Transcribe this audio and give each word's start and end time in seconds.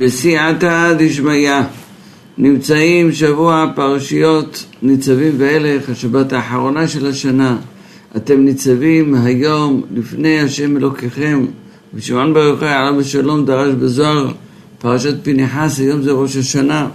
בסייעתא 0.00 0.92
דשמיא 0.98 1.52
נמצאים 2.38 3.12
שבוע 3.12 3.72
פרשיות 3.74 4.64
ניצבים 4.82 5.34
והלך, 5.38 5.90
השבת 5.90 6.32
האחרונה 6.32 6.88
של 6.88 7.06
השנה. 7.06 7.56
אתם 8.16 8.40
ניצבים 8.44 9.14
היום 9.14 9.82
לפני 9.94 10.40
השם 10.40 10.76
אלוקיכם, 10.76 11.46
ושמעון 11.94 12.34
ברוך 12.34 12.60
הוא 12.60 12.68
עליו 12.68 13.00
השלום 13.00 13.44
דרש 13.44 13.74
בזוהר 13.74 14.32
פרשת 14.78 15.14
פנחס, 15.22 15.78
היום 15.78 16.02
זה 16.02 16.12
ראש 16.12 16.36
השנה. 16.36 16.88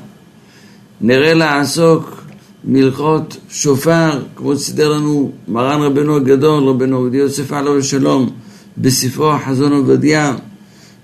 נראה 1.01 1.33
לעסוק 1.33 2.23
מלכות 2.65 3.37
שופר, 3.49 4.19
כמו 4.35 4.55
שסידר 4.55 4.89
לנו 4.89 5.31
מרן 5.47 5.81
רבנו 5.81 6.15
הגדול, 6.15 6.63
רבנו 6.63 6.97
עובדיה 6.97 7.19
יוסף 7.19 7.53
עליו 7.53 7.77
השלום, 7.77 8.29
בספרו 8.77 9.33
חזון 9.45 9.71
עובדיה, 9.71 10.35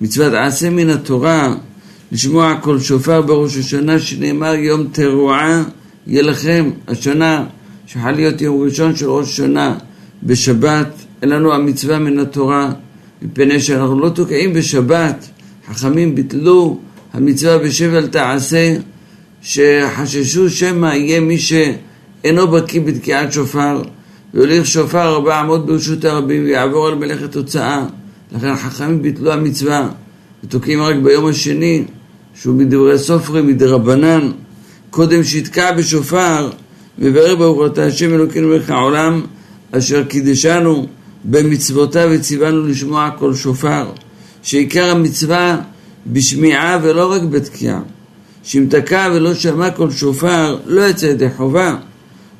מצוות 0.02 0.34
עשה 0.34 0.70
מן 0.70 0.89
התורה 0.89 1.55
לשמוע 2.12 2.55
קול 2.62 2.80
שופר 2.80 3.21
בראש 3.21 3.58
השנה 3.58 4.00
שנאמר 4.00 4.56
יום 4.56 4.88
תרועה 4.92 5.64
יהיה 6.07 6.21
לכם 6.21 6.70
השנה 6.88 7.46
שיכול 7.88 8.11
להיות 8.11 8.42
יום 8.42 8.64
ראשון 8.64 8.96
של 8.96 9.10
ראש 9.10 9.29
השנה 9.29 9.75
בשבת. 10.24 10.88
אין 11.21 11.29
לנו 11.29 11.54
המצווה 11.54 12.00
מן 12.00 12.20
התורה 12.20 12.71
מפני 13.21 13.60
שאנחנו 13.60 14.00
לא 14.00 14.10
תוקעים 14.10 14.54
בשבת. 14.54 15.29
חכמים 15.70 16.15
ביטלו 16.15 16.79
המצווה 17.14 17.57
בשבל 17.57 18.07
תעשה 18.07 18.76
שחששו 19.42 20.50
שמא 20.50 20.86
יהיה 20.86 21.20
מי 21.20 21.37
שאינו 21.39 22.48
בקיא 22.48 22.82
בתקיעת 22.82 23.32
שופר 23.32 23.82
והוליך 24.34 24.65
שופר 24.65 25.01
ארבע 25.01 25.42
אמות 25.42 25.65
ברשות 25.65 26.06
הרבים 26.06 26.43
ויעבור 26.43 26.87
על 26.87 26.96
מלאכת 26.96 27.36
הוצאה. 27.36 27.86
לכן 28.32 28.48
החכמים 28.48 29.01
ביטלו 29.01 29.32
המצווה 29.32 29.89
ותוקעים 30.43 30.82
רק 30.82 30.96
ביום 30.96 31.28
השני 31.28 31.84
שהוא 32.41 32.55
מדברי 32.55 33.00
סופרי 33.00 33.41
מדרבנן, 33.41 34.31
קודם 34.89 35.23
שיתקע 35.23 35.72
בשופר, 35.72 36.50
מברך 37.00 37.38
ברוך 37.38 37.72
אתה 37.72 37.86
השם 37.86 38.14
אלוקינו 38.14 38.48
מלך 38.48 38.70
העולם, 38.70 39.22
אשר 39.72 40.03
קידשנו 40.03 40.88
במצוותיו 41.23 42.09
וציוונו 42.12 42.67
לשמוע 42.67 43.09
כל 43.20 43.36
שופר, 43.36 43.92
שעיקר 44.44 44.92
המצווה 44.92 45.58
בשמיעה 46.08 46.80
ולא 46.81 47.12
רק 47.12 47.22
בתקיעה. 47.22 47.80
שאם 48.44 48.66
תקע 48.69 49.09
ולא 49.14 49.34
שמע 49.34 49.72
כל 49.72 49.92
שופר, 49.92 50.58
לא 50.66 50.81
יצא 50.81 51.06
ידי 51.06 51.28
חובה. 51.38 51.75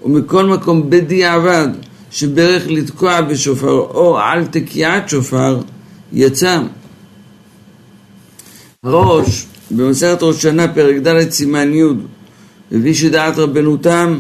ומכל 0.06 0.46
מקום 0.46 0.90
בדיעבד, 0.90 1.68
שברך 2.12 2.64
לתקוע 2.68 3.22
בשופר 3.22 3.72
או 3.72 4.18
על 4.20 4.46
תקיעת 4.46 5.10
שופר, 5.10 5.60
יצא. 6.14 6.62
ראש 8.84 9.46
במסכת 9.72 10.24
ראש 10.24 10.42
שנה, 10.42 10.68
פרק 10.68 10.96
ד' 10.96 11.30
סימן 11.30 11.74
י', 11.74 11.84
מביא 12.72 12.94
שדעת 12.94 13.38
רבנותם 13.38 14.20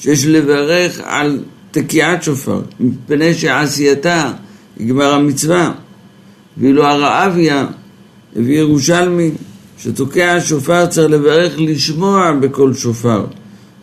שיש 0.00 0.26
לברך 0.26 1.00
על 1.04 1.40
תקיעת 1.70 2.22
שופר, 2.22 2.60
מפני 2.80 3.34
שעשייתה 3.34 4.32
יגמר 4.80 5.12
המצווה. 5.14 5.72
ואילו 6.56 6.84
הרעביה 6.84 7.66
הביא 8.36 8.58
ירושלמי 8.58 9.30
שתוקע 9.78 10.38
שופר 10.40 10.86
צריך 10.86 11.10
לברך 11.10 11.54
לשמוע 11.58 12.32
בקול 12.40 12.74
שופר 12.74 13.24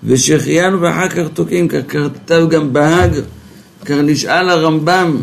ושהחיינו 0.04 0.82
ואחר 0.82 1.10
כך 1.10 1.28
תוקעים, 1.34 1.68
כך 1.68 1.80
כתב 1.88 2.48
גם 2.50 2.74
בהאג, 2.74 3.12
כך 3.86 3.92
נשאל 3.92 4.50
הרמב"ם 4.50 5.18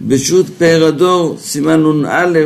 בשו"ת 0.00 0.46
פאר 0.58 0.84
הדור, 0.84 1.36
סימן 1.40 1.82
נ"א, 1.82 2.38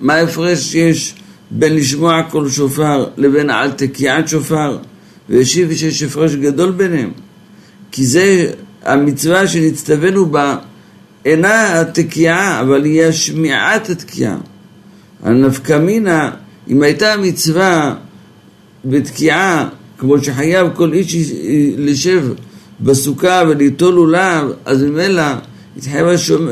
מה 0.00 0.14
ההפרש 0.14 0.58
שיש 0.58 1.14
בין 1.50 1.76
לשמוע 1.76 2.22
קול 2.30 2.50
שופר 2.50 3.06
לבין 3.16 3.50
על 3.50 3.70
תקיעת 3.70 4.28
שופר, 4.28 4.78
והשיב 5.28 5.74
שיש 5.74 6.02
הפרש 6.02 6.34
גדול 6.34 6.70
ביניהם, 6.70 7.10
כי 7.90 8.06
זה 8.06 8.50
המצווה 8.84 9.46
שנצטווינו 9.46 10.26
בה 10.26 10.56
אינה 11.24 11.80
התקיעה, 11.80 12.60
אבל 12.60 12.84
היא 12.84 13.02
השמיעת 13.02 13.90
התקיעה. 13.90 14.36
הנפקא 15.22 15.78
מינה, 15.78 16.30
אם 16.68 16.82
הייתה 16.82 17.14
מצווה 17.16 17.94
בתקיעה, 18.84 19.68
כמו 19.98 20.22
שחייב 20.22 20.68
כל 20.74 20.92
איש 20.92 21.16
לשב 21.78 22.24
בסוכה 22.80 23.42
וליטול 23.48 23.94
לולב, 23.94 24.48
אז 24.64 24.82
ממילא 24.82 25.22
התחייב 25.76 26.06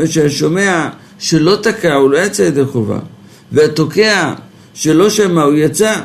שהשומע 0.06 0.88
שלא 1.18 1.58
תקע, 1.62 1.94
הוא 1.94 2.10
לא 2.10 2.18
יצא 2.18 2.42
ידי 2.42 2.64
חובה. 2.64 2.98
והתוקע 3.52 4.34
שלא 4.74 5.10
שמע, 5.10 5.42
הוא 5.42 5.54
יצא. 5.54 6.00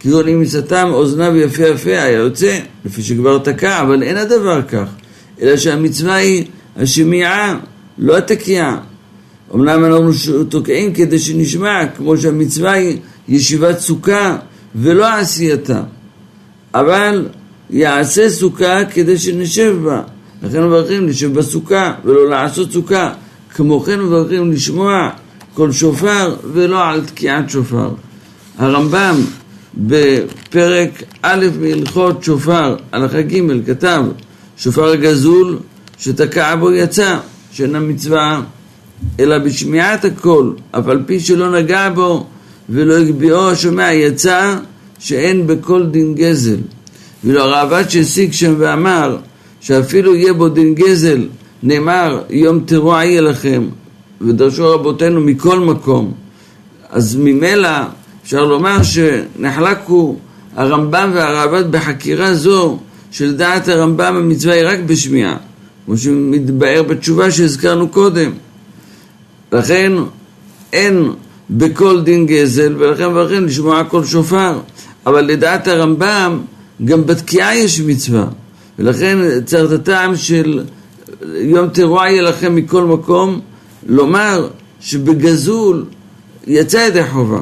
כגון 0.00 0.28
אם 0.28 0.44
סתם 0.44 0.88
אוזניו 0.92 1.36
יפה 1.36 1.66
יפה 1.66 1.90
היה 1.90 2.10
יוצא, 2.10 2.58
לפי 2.84 3.02
שכבר 3.02 3.38
תקע, 3.38 3.80
אבל 3.82 4.02
אין 4.02 4.16
הדבר 4.16 4.62
כך, 4.62 4.88
אלא 5.42 5.56
שהמצווה 5.56 6.14
היא 6.14 6.44
השמיעה, 6.76 7.58
לא 7.98 8.16
התקיעה. 8.16 8.80
אמנם 9.54 9.84
אנחנו 9.84 10.10
תוקעים 10.48 10.92
כדי 10.92 11.18
שנשמע, 11.18 11.86
כמו 11.96 12.16
שהמצווה 12.16 12.72
היא 12.72 12.98
ישיבת 13.28 13.78
סוכה 13.78 14.36
ולא 14.74 15.14
עשייתה. 15.14 15.82
אבל 16.74 17.28
יעשה 17.70 18.30
סוכה 18.30 18.84
כדי 18.84 19.18
שנשב 19.18 19.76
בה. 19.84 20.02
לכן 20.42 20.64
מברכים 20.64 21.08
לשב 21.08 21.34
בסוכה 21.34 21.94
ולא 22.04 22.30
לעשות 22.30 22.72
סוכה. 22.72 23.12
כמו 23.54 23.80
כן 23.80 24.00
מברכים 24.00 24.52
לשמוע 24.52 25.10
כל 25.54 25.72
שופר 25.72 26.36
ולא 26.52 26.84
על 26.84 27.04
תקיעת 27.04 27.50
שופר. 27.50 27.90
הרמב"ם 28.58 29.16
בפרק 29.74 31.02
א' 31.22 31.46
מהלכות 31.60 32.24
שופר, 32.24 32.76
הלכה 32.92 33.22
ג', 33.22 33.66
כתב 33.66 34.02
שופר 34.56 34.88
הגזול 34.88 35.58
שתקע 35.98 36.56
בו 36.56 36.72
יצא, 36.72 37.18
שאינה 37.52 37.80
מצווה 37.80 38.42
אלא 39.20 39.38
בשמיעת 39.38 40.04
הקול, 40.04 40.54
אף 40.70 40.88
על 40.88 41.02
פי 41.06 41.20
שלא 41.20 41.60
נגע 41.60 41.88
בו 41.94 42.26
ולא 42.68 42.96
הגביאו 42.96 43.50
השומע 43.50 43.92
יצא 43.92 44.56
שאין 44.98 45.46
בכל 45.46 45.86
דין 45.86 46.14
גזל. 46.14 46.56
ואילו 47.24 47.40
הראב"ד 47.40 47.88
שהשיג 47.88 48.32
שם 48.32 48.54
ואמר 48.58 49.16
שאפילו 49.60 50.14
יהיה 50.14 50.32
בו 50.32 50.48
דין 50.48 50.74
גזל, 50.74 51.26
נאמר 51.62 52.22
יום 52.30 52.60
תרועה 52.60 53.06
יהיה 53.06 53.20
לכם, 53.20 53.68
ודרשו 54.20 54.70
רבותינו 54.74 55.20
מכל 55.20 55.60
מקום. 55.60 56.12
אז 56.90 57.16
ממילא 57.16 57.68
אפשר 58.24 58.44
לומר 58.44 58.82
שנחלקו 58.82 60.16
הרמב"ם 60.56 61.10
והרעב"ד 61.14 61.70
בחקירה 61.70 62.34
זו 62.34 62.78
שלדעת 63.10 63.68
הרמב"ם 63.68 64.16
המצווה 64.16 64.54
היא 64.54 64.64
רק 64.66 64.78
בשמיעה, 64.86 65.36
כמו 65.86 65.96
שמתבאר 65.96 66.82
בתשובה 66.82 67.30
שהזכרנו 67.30 67.88
קודם. 67.88 68.30
לכן 69.52 69.92
אין 70.72 71.10
בכל 71.50 72.00
דין 72.02 72.26
גזל, 72.26 72.74
ולכן 72.78 73.08
מברכים 73.08 73.44
לשמוע 73.44 73.84
כל 73.84 74.04
שופר. 74.04 74.58
אבל 75.06 75.20
לדעת 75.20 75.68
הרמב"ם, 75.68 76.40
גם 76.84 77.06
בתקיעה 77.06 77.56
יש 77.56 77.80
מצווה. 77.80 78.26
ולכן 78.78 79.18
צריך 79.44 79.72
את 79.72 79.80
הטעם 79.80 80.16
של 80.16 80.64
יום 81.34 81.68
תרועה 81.68 82.10
יהיה 82.10 82.22
לכם 82.22 82.54
מכל 82.54 82.84
מקום, 82.84 83.40
לומר 83.86 84.48
שבגזול 84.80 85.84
יצא 86.46 86.76
ידי 86.76 87.04
חובה. 87.04 87.40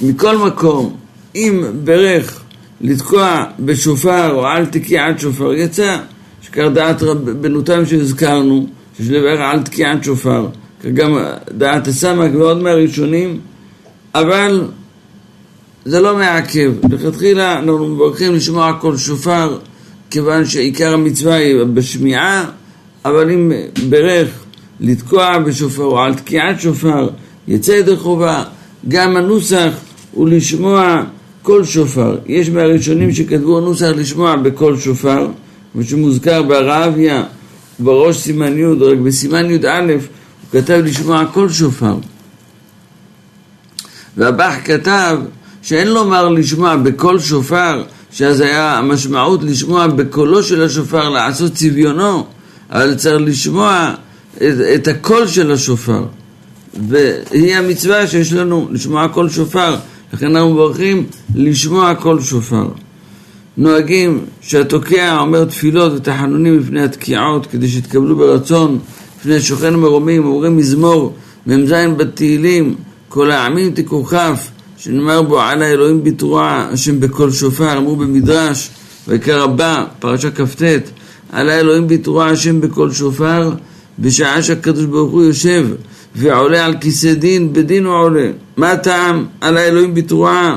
מכל 0.00 0.38
מקום, 0.38 0.96
אם 1.34 1.64
ברך 1.84 2.40
לתקוע 2.80 3.44
בשופר 3.60 4.34
או 4.34 4.46
על 4.46 4.66
תקיעת 4.66 5.20
שופר 5.20 5.52
יצא, 5.52 5.96
שכך 6.42 6.64
דעת 6.74 7.02
רבנותם 7.02 7.86
שהזכרנו, 7.86 8.66
שיש 8.96 9.08
לברך 9.08 9.40
על 9.40 9.62
תקיעת 9.62 10.04
שופר, 10.04 10.48
גם 10.94 11.18
דעת 11.50 11.88
הסמ"ק 11.88 12.30
ועוד 12.34 12.62
מהראשונים, 12.62 13.40
אבל 14.14 14.68
זה 15.84 16.00
לא 16.00 16.16
מעכב. 16.16 16.72
לכתחילה 16.90 17.58
אנחנו 17.58 17.88
מברכים 17.88 18.34
לשמוע 18.34 18.72
כל 18.80 18.96
שופר, 18.96 19.58
כיוון 20.10 20.44
שעיקר 20.44 20.94
המצווה 20.94 21.34
היא 21.34 21.64
בשמיעה, 21.74 22.44
אבל 23.04 23.30
אם 23.30 23.52
ברך 23.88 24.28
לתקוע 24.80 25.38
בשופר 25.38 25.82
או 25.82 26.00
על 26.00 26.14
תקיעת 26.14 26.60
שופר 26.60 27.08
יצא 27.48 27.72
ידי 27.72 27.96
חובה, 27.96 28.44
גם 28.88 29.16
הנוסח 29.16 29.72
הוא 30.16 30.28
לשמוע 30.28 31.02
קול 31.42 31.64
שופר. 31.64 32.16
יש 32.26 32.50
מהראשונים 32.50 33.12
שכתבו 33.12 33.60
נוסח 33.60 33.86
לשמוע 33.96 34.36
בקול 34.36 34.78
שופר, 34.78 35.28
כמו 35.72 35.82
שמוזכר 35.82 36.42
בראבי"ה, 36.42 37.24
בראש 37.78 38.16
סימן 38.16 38.58
י', 38.58 38.64
רק 38.64 38.98
בסימן 38.98 39.50
י"א 39.50 39.92
הוא 39.92 40.00
כתב 40.52 40.80
לשמוע 40.84 41.24
קול 41.32 41.52
שופר. 41.52 41.94
והב"ח 44.16 44.54
כתב 44.64 45.18
שאין 45.62 45.88
לומר 45.88 46.28
לשמוע 46.28 46.76
בקול 46.76 47.18
שופר, 47.18 47.82
שאז 48.10 48.40
היה 48.40 48.78
המשמעות 48.78 49.42
לשמוע 49.42 49.86
בקולו 49.86 50.42
של 50.42 50.62
השופר, 50.62 51.08
לעשות 51.08 51.52
צביונו, 51.52 52.26
אבל 52.70 52.94
צריך 52.94 53.20
לשמוע 53.20 53.94
את, 54.36 54.42
את 54.74 54.88
הקול 54.88 55.26
של 55.26 55.52
השופר. 55.52 56.04
והיא 56.88 57.56
המצווה 57.56 58.06
שיש 58.06 58.32
לנו 58.32 58.68
לשמוע 58.70 59.08
קול 59.08 59.30
שופר, 59.30 59.76
לכן 60.12 60.36
אנחנו 60.36 60.54
מברכים 60.54 61.06
לשמוע 61.34 61.94
קול 61.94 62.20
שופר. 62.20 62.68
נוהגים 63.56 64.24
שהתוקע 64.40 65.18
אומר 65.20 65.44
תפילות 65.44 65.92
ותחנונים 65.92 66.58
לפני 66.58 66.82
התקיעות 66.82 67.46
כדי 67.46 67.68
שיתקבלו 67.68 68.16
ברצון 68.16 68.78
לפני 69.20 69.40
שוכן 69.40 69.74
מרומים, 69.74 70.26
אומרים 70.26 70.56
מזמור 70.56 71.14
מ"ז 71.46 71.72
בתהילים 71.96 72.74
כל 73.08 73.30
העמים 73.30 73.70
תקעו 73.74 74.17
כף 74.17 74.50
שנאמר 74.76 75.22
בו 75.22 75.40
על 75.40 75.62
האלוהים 75.62 76.04
בתרועה 76.04 76.68
השם 76.72 77.00
בקול 77.00 77.32
שופר 77.32 77.78
אמרו 77.78 77.96
במדרש 77.96 78.70
ויקרא 79.08 79.42
רבה 79.42 79.84
פרשה 79.98 80.30
כ"ט 80.30 80.62
על 81.32 81.50
האלוהים 81.50 81.88
בתרועה 81.88 82.30
השם 82.30 82.60
בקול 82.60 82.92
שופר 82.92 83.52
בשעה 83.98 84.42
שהקדוש 84.42 84.84
ברוך 84.84 85.12
הוא 85.12 85.22
יושב 85.22 85.66
ועולה 86.16 86.64
על 86.64 86.74
כיסא 86.80 87.14
דין, 87.14 87.52
בדין 87.52 87.84
הוא 87.84 87.94
עולה. 87.94 88.30
מה 88.56 88.70
הטעם 88.70 89.24
על 89.40 89.56
האלוהים 89.56 89.94
בתרועה? 89.94 90.56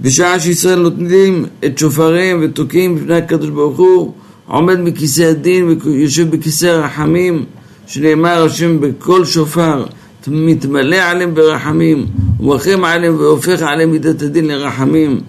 בשעה 0.00 0.40
שישראל 0.40 0.78
נותנים 0.78 1.44
את 1.64 1.78
שופריהם 1.78 2.40
ותוקעים 2.42 2.96
בפני 2.96 3.14
הקדוש 3.16 3.50
ברוך 3.50 3.78
הוא, 3.78 4.12
עומד 4.46 4.80
מכיסא 4.80 5.22
הדין 5.22 5.78
ויושב 5.84 6.30
בכיסא 6.30 6.66
הרחמים, 6.66 7.44
שנאמר 7.86 8.44
השם 8.44 8.80
בקול 8.80 9.24
שופר, 9.24 9.84
מתמלא 10.26 10.96
עליהם 10.96 11.34
ברחמים, 11.34 12.06
ומרחם 12.40 12.84
עליהם 12.84 13.16
והופך 13.16 13.62
עליהם 13.62 13.90
מידת 13.90 14.22
הדין 14.22 14.46
לרחמים. 14.46 15.20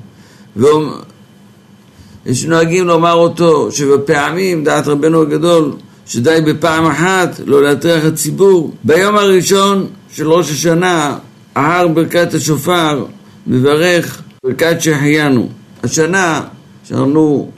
יש 2.25 2.45
נוהגים 2.45 2.87
לומר 2.87 3.13
אותו 3.13 3.71
שבפעמים, 3.71 4.63
דעת 4.63 4.87
רבנו 4.87 5.21
הגדול, 5.21 5.71
שדי 6.05 6.39
בפעם 6.45 6.85
אחת 6.85 7.39
לא 7.45 7.63
להטריח 7.63 8.05
הציבור. 8.05 8.73
ביום 8.83 9.15
הראשון 9.15 9.87
של 10.13 10.31
ראש 10.31 10.51
השנה, 10.51 11.17
ההר 11.55 11.87
ברכת 11.87 12.33
השופר 12.33 13.05
מברך 13.47 14.21
ברכת 14.43 14.81
שהחיינו. 14.81 15.49
השנה, 15.83 16.41
שאנחנו 16.83 17.51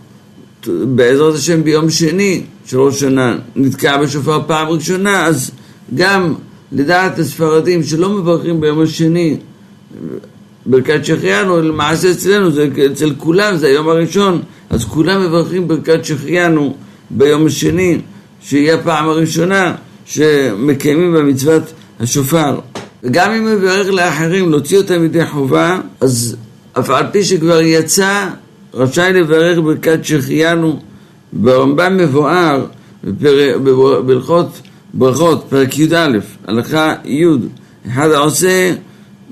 בעזרת 0.68 1.36
השם 1.36 1.64
ביום 1.64 1.90
שני 1.90 2.44
של 2.66 2.80
ראש 2.80 2.96
השנה 2.96 3.38
נתקע 3.56 3.98
בשופר 3.98 4.40
פעם 4.48 4.68
ראשונה, 4.68 5.26
אז 5.26 5.52
גם 5.96 6.34
לדעת 6.72 7.20
הספרדים 7.20 7.84
שלא 7.84 8.10
מברכים 8.10 8.62
ביום 8.62 8.82
השני 8.82 9.38
ברכת 10.66 11.06
שהחיינו, 11.06 11.62
למעשה 11.62 12.12
אצלנו, 12.12 12.52
זה 12.52 12.68
אצל 12.92 13.14
כולם, 13.18 13.58
זה 13.58 13.68
היום 13.68 13.90
הראשון, 13.90 14.42
אז 14.70 14.86
כולם 14.86 15.26
מברכים 15.26 15.68
ברכת 15.68 16.06
שהחיינו 16.06 16.76
ביום 17.10 17.46
השני. 17.46 17.98
שהיא 18.42 18.72
הפעם 18.72 19.10
הראשונה 19.10 19.76
שמקיימים 20.06 21.14
במצוות 21.14 21.64
השופר. 22.00 22.60
וגם 23.04 23.32
אם 23.32 23.48
הוא 23.48 23.50
יברך 23.50 23.88
לאחרים 23.88 24.52
להוציא 24.52 24.78
אותם 24.78 25.02
מידי 25.02 25.26
חובה, 25.26 25.80
אז 26.02 26.36
אף 26.80 26.90
על 26.90 27.06
פי 27.12 27.24
שכבר 27.24 27.62
יצא, 27.62 28.30
רשאי 28.74 29.14
לברך 29.14 29.60
ברכת 29.60 30.00
שהחיינו. 30.04 30.80
ברמב"ם 31.34 31.98
מבואר 31.98 32.66
בהלכות 34.06 34.62
ברכות, 34.94 35.46
פרק 35.50 35.80
י"א, 35.80 36.08
הלכה 36.48 36.94
י', 37.06 37.26
אחד 37.88 38.12
העושה 38.12 38.74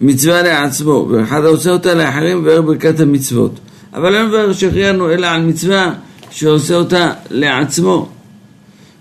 מצווה 0.02 0.42
לעצמו, 0.42 1.08
ואחד 1.12 1.46
העושה 1.46 1.72
אותה 1.72 1.94
לאחרים 1.94 2.42
מברך 2.42 2.66
ברכת 2.66 3.00
המצוות. 3.00 3.60
אבל 3.94 4.14
לא 4.14 4.28
מברך 4.28 4.60
שהחיינו 4.60 5.10
אלא 5.10 5.28
על 5.28 5.42
מצווה 5.42 5.94
שעושה 6.32 6.76
אותה 6.76 7.12
לעצמו. 7.30 8.10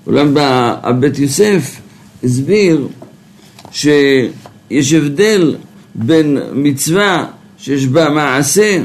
אולם 0.06 0.34
הבית 0.82 1.18
יוסף 1.18 1.80
הסביר 2.24 2.88
שיש 3.70 4.92
הבדל 4.92 5.56
בין 5.94 6.38
מצווה 6.52 7.26
שיש 7.58 7.86
בה 7.86 8.10
מעשה 8.10 8.82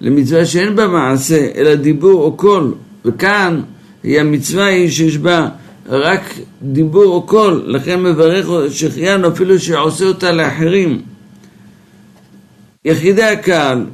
למצווה 0.00 0.46
שאין 0.46 0.76
בה 0.76 0.88
מעשה, 0.88 1.48
אלא 1.54 1.74
דיבור 1.74 2.22
או 2.22 2.32
קול. 2.36 2.74
וכאן 3.04 3.60
היא 4.02 4.20
המצווה 4.20 4.66
היא 4.66 4.90
שיש 4.90 5.18
בה 5.18 5.48
רק 5.86 6.34
דיבור 6.62 7.04
או 7.04 7.22
קול, 7.22 7.62
לכן 7.66 8.02
מברך 8.02 8.46
שהחיינו 8.70 9.28
אפילו 9.28 9.58
שעושה 9.58 10.04
אותה 10.04 10.32
לאחרים. 10.32 11.02
יחידי 12.84 13.22
הקהל 13.22 13.86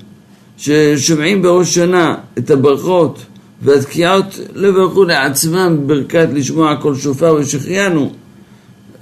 ששומעים 0.57 1.43
בראש 1.43 1.75
שנה 1.75 2.15
את 2.39 2.51
הברכות 2.51 3.27
והתקיעות 3.63 4.41
לא 4.55 4.69
יברכו 4.69 5.05
לעצמם 5.05 5.77
ברכת 5.87 6.29
לשמוע 6.33 6.77
כל 6.77 6.95
שופר 6.95 7.35
ושחיינו. 7.35 8.13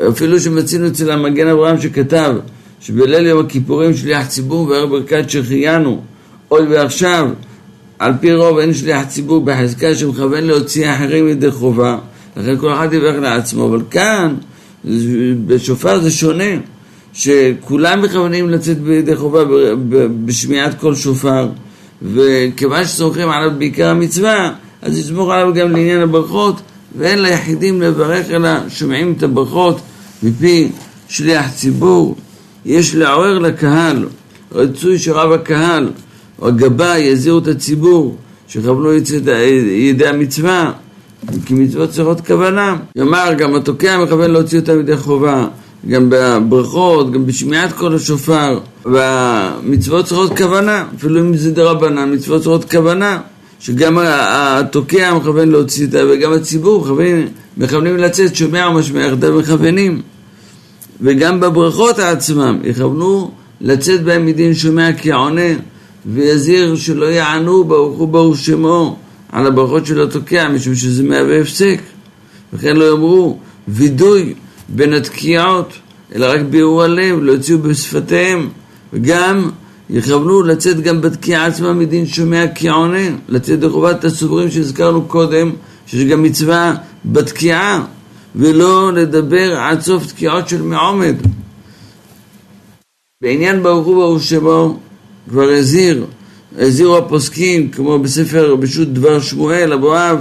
אפילו 0.08 0.40
שמצינו 0.40 0.86
אצל 0.86 1.10
המגן 1.10 1.48
אברהם 1.48 1.80
שכתב 1.80 2.34
שבליל 2.80 3.26
יום 3.26 3.46
הכיפורים 3.46 3.94
שליח 3.94 4.26
ציבור 4.26 4.68
וערב 4.68 4.90
ברכת 4.90 5.30
שהחיינו 5.30 6.02
עוד 6.48 6.64
ועכשיו 6.70 7.30
על 7.98 8.12
פי 8.20 8.34
רוב 8.34 8.58
אין 8.58 8.74
שליח 8.74 9.04
ציבור 9.08 9.44
בחזקה 9.44 9.94
שמכוון 9.94 10.44
להוציא 10.44 10.92
אחרים 10.92 11.28
ידי 11.28 11.50
חובה 11.50 11.98
לכן 12.36 12.58
כל 12.58 12.72
אחד 12.72 12.92
יברך 12.92 13.22
לעצמו 13.22 13.66
אבל 13.66 13.82
כאן 13.90 14.34
בשופר 15.46 16.00
זה 16.00 16.10
שונה 16.10 16.44
שכולם 17.12 18.02
מכוונים 18.02 18.50
לצאת 18.50 18.80
בידי 18.80 19.16
חובה 19.16 19.40
בשמיעת 20.24 20.80
כל 20.80 20.94
שופר 20.94 21.48
וכיוון 22.12 22.84
שסומכים 22.84 23.30
עליו 23.30 23.50
בעיקר 23.58 23.88
המצווה, 23.88 24.52
אז 24.82 24.98
יסמוך 24.98 25.30
עליו 25.30 25.54
גם 25.54 25.70
לעניין 25.70 26.00
הברכות, 26.00 26.60
ואין 26.98 27.22
ליחידים 27.22 27.82
לברך 27.82 28.30
אלא 28.30 28.48
שומעים 28.68 29.14
את 29.18 29.22
הברכות 29.22 29.80
מפי 30.22 30.68
שליח 31.08 31.52
ציבור. 31.52 32.16
יש 32.64 32.94
לעורר 32.94 33.38
לקהל, 33.38 34.08
רצוי 34.52 34.98
שרב 34.98 35.32
הקהל 35.32 35.90
או 36.38 36.48
הגבאי 36.48 37.00
יזהירו 37.00 37.38
את 37.38 37.46
הציבור 37.46 38.16
שכוונו 38.48 38.92
ידי 38.92 40.06
המצווה 40.06 40.72
כי 41.46 41.54
מצוות 41.54 41.90
צריכות 41.90 42.20
כוונה. 42.26 42.76
יאמר 42.96 43.32
גם 43.38 43.54
התוקע 43.54 44.04
מכוון 44.04 44.30
להוציא 44.30 44.60
אותם 44.60 44.80
ידי 44.80 44.96
חובה 44.96 45.46
גם 45.88 46.06
בברכות, 46.08 47.12
גם 47.12 47.26
בשמיעת 47.26 47.72
קול 47.72 47.94
השופר, 47.94 48.60
והמצוות 48.84 50.04
צריכות 50.04 50.38
כוונה, 50.38 50.84
אפילו 50.96 51.20
אם 51.20 51.36
זה 51.36 51.50
דרבנן, 51.52 52.14
מצוות 52.14 52.42
צריכות 52.42 52.70
כוונה, 52.70 53.20
שגם 53.60 53.98
התוקע 54.02 55.14
מכוון 55.14 55.48
להוציא 55.48 55.86
אותה, 55.86 55.98
וגם 56.10 56.32
הציבור 56.32 56.81
מכוונים, 56.81 57.28
מכוונים 57.56 57.96
לצאת, 57.96 58.36
שומע 58.36 58.69
ומשמע 58.69 59.00
יחדיו 59.00 59.38
מכוונים. 59.38 60.02
וגם 61.00 61.40
בברכות 61.40 61.98
עצמם, 61.98 62.58
יכוונו 62.64 63.30
לצאת 63.60 64.02
בהם 64.02 64.26
מדין 64.26 64.54
שומע 64.54 64.92
כי 64.92 65.12
עונה, 65.12 65.52
ויזהיר 66.06 66.76
שלא 66.76 67.06
יענו 67.06 67.64
ברוך 67.64 67.99
הוא 67.99 68.09
ברוך 68.09 68.37
שמו 68.37 68.97
על 69.32 69.47
הברכות 69.47 69.87
של 69.87 70.02
התוקע, 70.02 70.49
משום 70.49 70.75
שזה 70.75 71.02
מהווה 71.02 71.40
הפסק. 71.40 71.80
וכן 72.52 72.76
לא 72.76 72.85
יאמרו 72.85 73.38
וידוי 73.68 74.35
בין 74.68 74.92
התקיעות, 74.92 75.73
אלא 76.14 76.26
רק 76.26 76.40
ביאור 76.40 76.83
הלב, 76.83 77.18
לא 77.23 77.33
יוציאו 77.33 77.59
בשפתיהם, 77.59 78.49
וגם 78.92 79.50
יכוונו 79.90 80.42
לצאת 80.42 80.80
גם 80.80 81.00
בתקיעה 81.00 81.47
עצמה 81.47 81.73
מדין 81.73 82.06
שומע 82.06 82.44
כי 82.54 82.68
עונה, 82.68 83.09
לצאת 83.28 83.62
לחובת 83.62 84.04
הסוברים 84.04 84.50
שהזכרנו 84.50 85.02
קודם, 85.02 85.50
שיש 85.87 86.04
גם 86.04 86.23
מצווה 86.23 86.75
בתקיעה, 87.04 87.85
ולא 88.37 88.92
לדבר 88.92 89.56
עד 89.56 89.80
סוף 89.80 90.06
תקיעות 90.06 90.49
של 90.49 90.62
מעומד. 90.62 91.14
בעניין 93.23 93.62
ברוך 93.62 93.87
הוא 93.87 93.94
ברוך 93.94 94.23
שמו, 94.23 94.78
כבר 95.28 95.49
הזהיר, 95.49 96.06
הזהירו 96.59 96.97
הפוסקים, 96.97 97.71
כמו 97.71 97.99
בספר 97.99 98.56
בשו"ת 98.56 98.88
דבר 98.88 99.21
שמואל, 99.21 99.73
אבואב, 99.73 100.18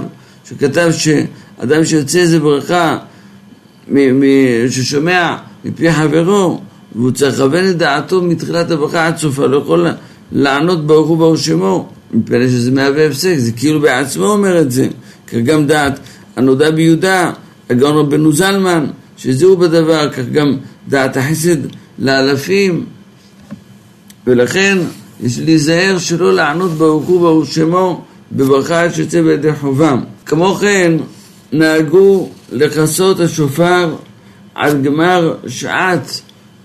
שכתב 0.48 0.90
שאדם 0.90 1.84
שיוצא 1.84 2.18
איזה 2.18 2.40
ברכה 2.40 2.98
ששומע 4.70 5.36
מפי 5.64 5.92
חברו 5.92 6.60
והוא 6.94 7.10
צריך 7.10 7.34
לכוון 7.34 7.68
את 7.70 7.76
דעתו 7.76 8.22
מתחילת 8.22 8.70
הברכה 8.70 9.06
עד 9.06 9.16
סופה, 9.16 9.46
לא 9.46 9.56
יכול 9.56 9.86
לענות 10.32 10.86
ברוך 10.86 11.08
הוא 11.08 11.18
ברוך 11.18 11.38
שמו, 11.38 11.88
מפני 12.12 12.48
שזה 12.48 12.70
מהווה 12.70 13.06
הפסק, 13.06 13.34
זה 13.38 13.52
כאילו 13.52 13.80
בעצמו 13.80 14.24
אומר 14.24 14.60
את 14.60 14.70
זה, 14.70 14.88
כך 15.26 15.34
גם 15.34 15.66
דעת 15.66 15.98
הנודע 16.36 16.70
ביהודה, 16.70 17.30
הגאון 17.70 17.96
רבנו 17.96 18.32
זלמן, 18.32 18.86
שזהו 19.16 19.56
בדבר, 19.56 20.10
כך 20.10 20.24
גם 20.32 20.56
דעת 20.88 21.16
החסד 21.16 21.56
לאלפים, 21.98 22.84
ולכן 24.26 24.78
יש 25.20 25.38
להיזהר 25.38 25.98
שלא 25.98 26.34
לענות 26.34 26.70
ברוך 26.70 27.06
הוא 27.06 27.20
ברוך 27.20 27.46
שמו 27.46 28.04
בברכה 28.32 28.92
שיוצא 28.92 29.22
בידי 29.22 29.54
חובם. 29.54 30.00
כמו 30.26 30.54
כן, 30.54 30.92
נהגו 31.52 32.28
לכסות 32.54 33.20
השופר 33.20 33.94
עד 34.54 34.82
גמר 34.82 35.34
שעת 35.46 36.20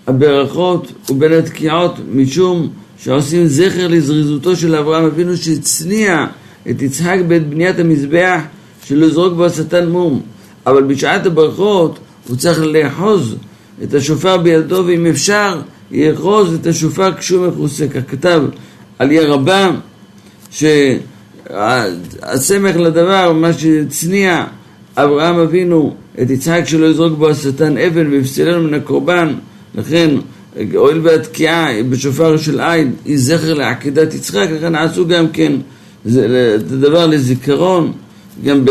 הברכות 0.08 0.92
ובין 1.10 1.34
התקיעות 1.34 1.96
משום 2.12 2.70
שעושים 2.98 3.48
זכר 3.48 3.88
לזריזותו 3.88 4.56
של 4.56 4.76
אברהם 4.76 5.06
אבינו 5.06 5.38
שהצניע 5.38 6.26
את 6.70 6.82
יצחק 6.82 7.18
בעת 7.28 7.50
בניית 7.50 7.80
המזבח 7.80 8.42
שלא 8.86 9.06
יזרוק 9.06 9.34
בו 9.34 9.46
השטן 9.46 9.90
מום 9.90 10.22
אבל 10.66 10.84
בשעת 10.84 11.26
הברכות 11.26 12.00
הוא 12.28 12.38
צריך 12.38 12.60
לאחוז 12.60 13.36
את 13.84 13.94
השופר 13.94 14.38
בידו 14.38 14.84
ואם 14.88 15.06
אפשר 15.06 15.62
יאחוז 15.92 16.54
את 16.54 16.68
השופר 16.68 17.14
כשהוא 17.18 17.48
מכוסה. 17.48 17.88
כך 17.88 18.02
כתב 18.08 18.44
על 19.00 19.12
ירבם, 19.12 19.76
שהסמך 20.52 20.76
לדבר, 22.76 23.34
מה 23.34 23.54
שהצניע 23.54 24.46
אברהם 24.98 25.40
אבינו 25.40 25.96
את 26.22 26.30
יצחק 26.30 26.62
שלא 26.66 26.86
יזרוק 26.86 27.18
בו 27.18 27.30
השטן 27.30 27.78
אבן 27.78 28.08
ויפסלנו 28.12 28.68
מן 28.68 28.74
הקורבן, 28.74 29.34
לכן 29.76 30.10
הואיל 30.74 31.00
והתקיעה 31.04 31.84
בשופר 31.90 32.38
של 32.38 32.60
עין 32.62 32.94
היא 33.06 33.18
זכר 33.20 33.54
לעקידת 33.54 34.14
יצחק, 34.14 34.48
לכן 34.58 34.76
עשו 34.76 35.08
גם 35.08 35.28
כן 35.30 35.54
את 36.08 36.72
הדבר 36.72 37.08
לזיכרון, 37.08 37.92
גם 38.46 38.66
ב... 38.66 38.70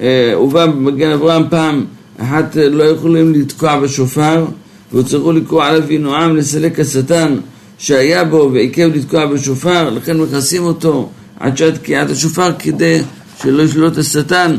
אה, 0.00 0.34
במגן 0.52 1.10
אברהם 1.10 1.42
פעם 1.50 1.84
אחת 2.18 2.56
לא 2.56 2.84
יכולים 2.84 3.32
לתקוע 3.32 3.80
בשופר 3.80 4.44
והוצרכו 4.92 5.32
לקרוא 5.32 5.64
עליו 5.64 5.82
וינועם 5.86 6.36
לסלק 6.36 6.80
השטן 6.80 7.36
שהיה 7.78 8.24
בו 8.24 8.50
ועיכב 8.52 8.90
לתקוע 8.94 9.26
בשופר, 9.26 9.90
לכן 9.90 10.16
מכסים 10.16 10.62
אותו 10.62 11.10
עד 11.40 11.56
שעת 11.56 11.74
תקיעת 11.74 12.10
השופר 12.10 12.52
כדי 12.58 13.00
שלא 13.42 13.62
ישלוט 13.62 13.98
השטן 13.98 14.56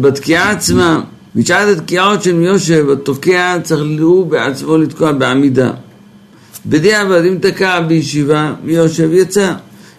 בתקיעה 0.00 0.50
עצמה. 0.50 1.00
בשעת 1.36 1.78
התקיעות 1.78 2.22
של 2.22 2.34
מיושב, 2.34 2.90
התוקע 2.90 3.56
צריך 3.62 3.82
הוא 4.00 4.26
בעצמו 4.26 4.76
לתקוע 4.76 5.12
בעמידה. 5.12 5.70
בדיעבד 6.66 7.24
אם 7.24 7.38
תקע 7.40 7.80
בישיבה, 7.80 8.54
מיושב 8.64 9.12
יצא. 9.12 9.52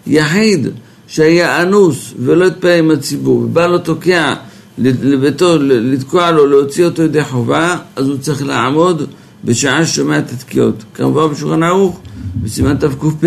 יחיד 0.06 0.68
שהיה 1.06 1.62
אנוס 1.62 2.14
ולא 2.18 2.46
התפעל 2.46 2.78
עם 2.78 2.90
הציבור, 2.90 3.38
ובא 3.38 3.66
לו 3.66 3.78
תוקע 3.78 4.34
לביתו, 4.78 5.58
לתקוע 5.60 6.30
לו, 6.30 6.46
להוציא 6.46 6.84
אותו 6.84 7.02
ידי 7.02 7.24
חובה, 7.24 7.76
אז 7.96 8.08
הוא 8.08 8.16
צריך 8.16 8.46
לעמוד 8.46 9.06
בשעה 9.44 9.86
ששומע 9.86 10.18
את 10.18 10.32
התקיעות. 10.32 10.84
כמובן 10.94 11.34
בשולחן 11.34 11.62
ערוך, 11.62 12.00
בסימן 12.42 12.76
תקפ"ה, 12.76 13.26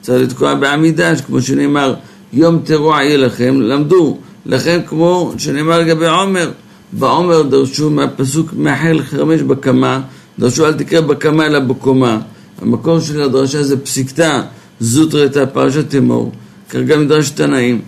צריך 0.00 0.22
לתקוע 0.22 0.54
בעמידה, 0.54 1.16
כמו 1.16 1.42
שנאמר, 1.42 1.94
יום 2.32 2.58
תרוע 2.64 3.02
יהיה 3.02 3.16
לכם, 3.16 3.60
למדו, 3.60 4.18
לכן 4.46 4.80
כמו 4.86 5.32
שנאמר 5.38 5.78
לגבי 5.78 6.06
עומר, 6.06 6.50
בעומר 6.92 7.42
דרשו 7.42 7.90
מהפסוק 7.90 8.50
מאחל 8.56 9.02
חרמש 9.02 9.40
בקמה, 9.40 10.00
דרשו 10.38 10.66
אל 10.66 10.72
תקרא 10.72 11.00
בקמה 11.00 11.46
אלא 11.46 11.58
בקומה. 11.58 12.20
המקור 12.62 13.00
של 13.00 13.22
הדרשה 13.22 13.62
זה 13.62 13.80
פסיקתא 13.80 14.42
זוטרתא 14.80 15.44
פרשת 15.44 15.90
תמור, 15.90 16.32
כך 16.70 16.78
גם 16.86 17.00
מדרש 17.00 17.30
תנאים. 17.30 17.80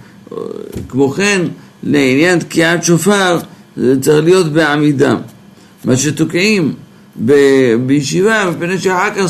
כמו 0.88 1.10
כן, 1.10 1.42
לעניין 1.82 2.38
תקיעת 2.38 2.84
שופר 2.84 3.38
זה 3.76 4.00
צריך 4.00 4.24
להיות 4.24 4.52
בעמידה. 4.52 5.16
מה 5.84 5.96
שתוקעים 5.96 6.74
ב- 7.24 7.74
בישיבה, 7.86 8.50
מפני 8.50 8.78
שאחר 8.78 9.08
כך 9.16 9.26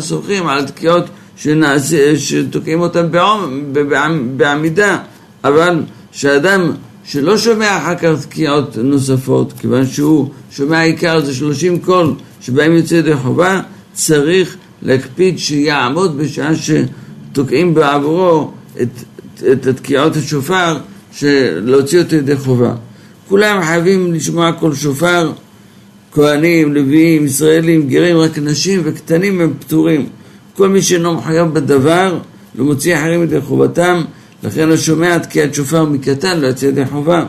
סומכים 0.00 0.46
על 0.46 0.66
תקיעות 0.66 1.04
שתוקעים 2.16 2.80
אותן 2.80 3.08
בעמידה, 4.36 4.98
אבל 5.44 5.82
שאדם 6.12 6.72
שלא 7.04 7.38
שומע 7.38 7.78
אחר 7.78 7.94
כך 7.94 8.26
תקיעות 8.26 8.76
נוספות, 8.78 9.52
כיוון 9.60 9.86
שהוא 9.86 10.30
שומע 10.50 10.80
עיקר 10.80 11.20
זה 11.20 11.34
שלושים 11.34 11.78
קול 11.78 12.14
שבהם 12.40 12.72
יוצא 12.72 12.94
ידי 12.94 13.16
חובה, 13.16 13.60
צריך 13.92 14.56
להקפיד 14.82 15.38
שיעמוד 15.38 16.18
בשעה 16.18 16.52
שתוקעים 16.56 17.74
בעבורו 17.74 18.50
את, 18.82 18.88
את 19.52 19.66
התקיעות 19.66 20.16
השופר, 20.16 20.76
להוציא 21.62 21.98
אותו 21.98 22.16
ידי 22.16 22.36
חובה. 22.36 22.74
כולם 23.28 23.62
חייבים 23.62 24.14
לשמוע 24.14 24.52
כל 24.52 24.74
שופר, 24.74 25.32
כהנים, 26.12 26.74
לוויים, 26.74 27.24
ישראלים, 27.24 27.88
גרים, 27.88 28.16
רק 28.16 28.38
נשים 28.38 28.80
וקטנים 28.84 29.40
הם 29.40 29.52
פטורים. 29.58 30.08
כל 30.56 30.68
מי 30.68 30.82
שאינו 30.82 31.14
מחויב 31.14 31.46
בדבר 31.46 32.18
לא 32.54 32.64
מוציא 32.64 32.96
אחרים 32.96 33.22
ידי 33.22 33.40
חובתם 33.40 34.02
לכן 34.42 34.70
השומע 34.70 35.18
תקיעת 35.18 35.54
שופר 35.54 35.84
מקטן 35.84 36.40
לא 36.40 36.46
יצא 36.46 36.66
ידי 36.66 36.86
חובה. 36.86 37.24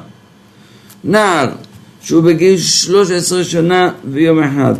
נער 1.03 1.49
שהוא 2.01 2.23
בגיל 2.23 2.57
13 2.57 3.43
שנה 3.43 3.91
ויום 4.11 4.43
אחד 4.43 4.73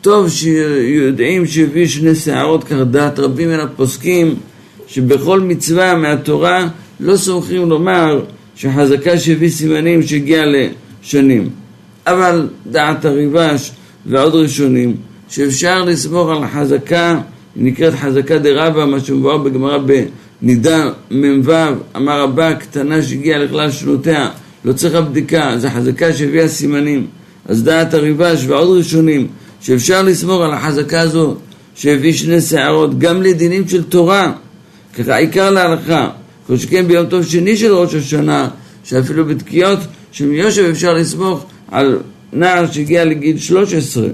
טוב 0.00 0.28
שיודעים 0.28 1.46
שהביא 1.46 1.86
שני 1.86 2.14
שערות 2.14 2.64
כך 2.64 2.76
דעת 2.90 3.18
רבים 3.18 3.48
מן 3.48 3.60
הפוסקים 3.60 4.34
שבכל 4.86 5.40
מצווה 5.40 5.94
מהתורה 5.94 6.68
לא 7.00 7.16
סומכים 7.16 7.68
לומר 7.68 8.24
שחזקה 8.54 9.18
שהביא 9.18 9.50
סימנים 9.50 10.02
שהגיע 10.02 10.44
לשנים 10.46 11.50
אבל 12.06 12.48
דעת 12.66 13.04
הריבש 13.04 13.72
ועוד 14.06 14.34
ראשונים 14.34 14.96
שאפשר 15.28 15.84
לסמוך 15.84 16.28
על 16.28 16.46
חזקה 16.48 17.20
נקראת 17.58 17.94
חזקה 17.94 18.38
דרבה 18.38 18.86
מה 18.86 19.00
שמבואר 19.00 19.38
בגמרא 19.38 19.78
נידה 20.42 20.90
מ"ו, 21.10 21.52
אמר 21.96 22.22
רבה 22.22 22.54
קטנה 22.54 23.02
שהגיעה 23.02 23.38
לכלל 23.38 23.70
שנותיה, 23.70 24.28
לא 24.64 24.72
צריכה 24.72 25.00
בדיקה, 25.00 25.54
זו 25.58 25.68
חזקה 25.68 26.12
שהביאה 26.12 26.48
סימנים. 26.48 27.06
אז 27.46 27.64
דעת 27.64 27.94
הריבש 27.94 28.44
ועוד 28.46 28.78
ראשונים, 28.78 29.26
שאפשר 29.60 30.02
לסמור 30.02 30.44
על 30.44 30.52
החזקה 30.52 31.00
הזו, 31.00 31.36
שהביא 31.74 32.12
שני 32.12 32.40
שערות, 32.40 32.98
גם 32.98 33.22
לדינים 33.22 33.68
של 33.68 33.82
תורה, 33.82 34.32
ככה 34.98 35.16
עיקר 35.16 35.50
להלכה. 35.50 36.10
כל 36.46 36.56
שכן 36.56 36.86
ביום 36.86 37.06
טוב 37.06 37.24
שני 37.24 37.56
של 37.56 37.74
ראש 37.74 37.94
השנה, 37.94 38.48
שאפילו 38.84 39.24
בתקיעות 39.24 39.78
של 40.12 40.26
מיושב 40.26 40.68
אפשר 40.70 40.94
לסמוך 40.94 41.46
על 41.70 41.98
נער 42.32 42.72
שהגיע 42.72 43.04
לגיל 43.04 43.38
13. 43.38 44.08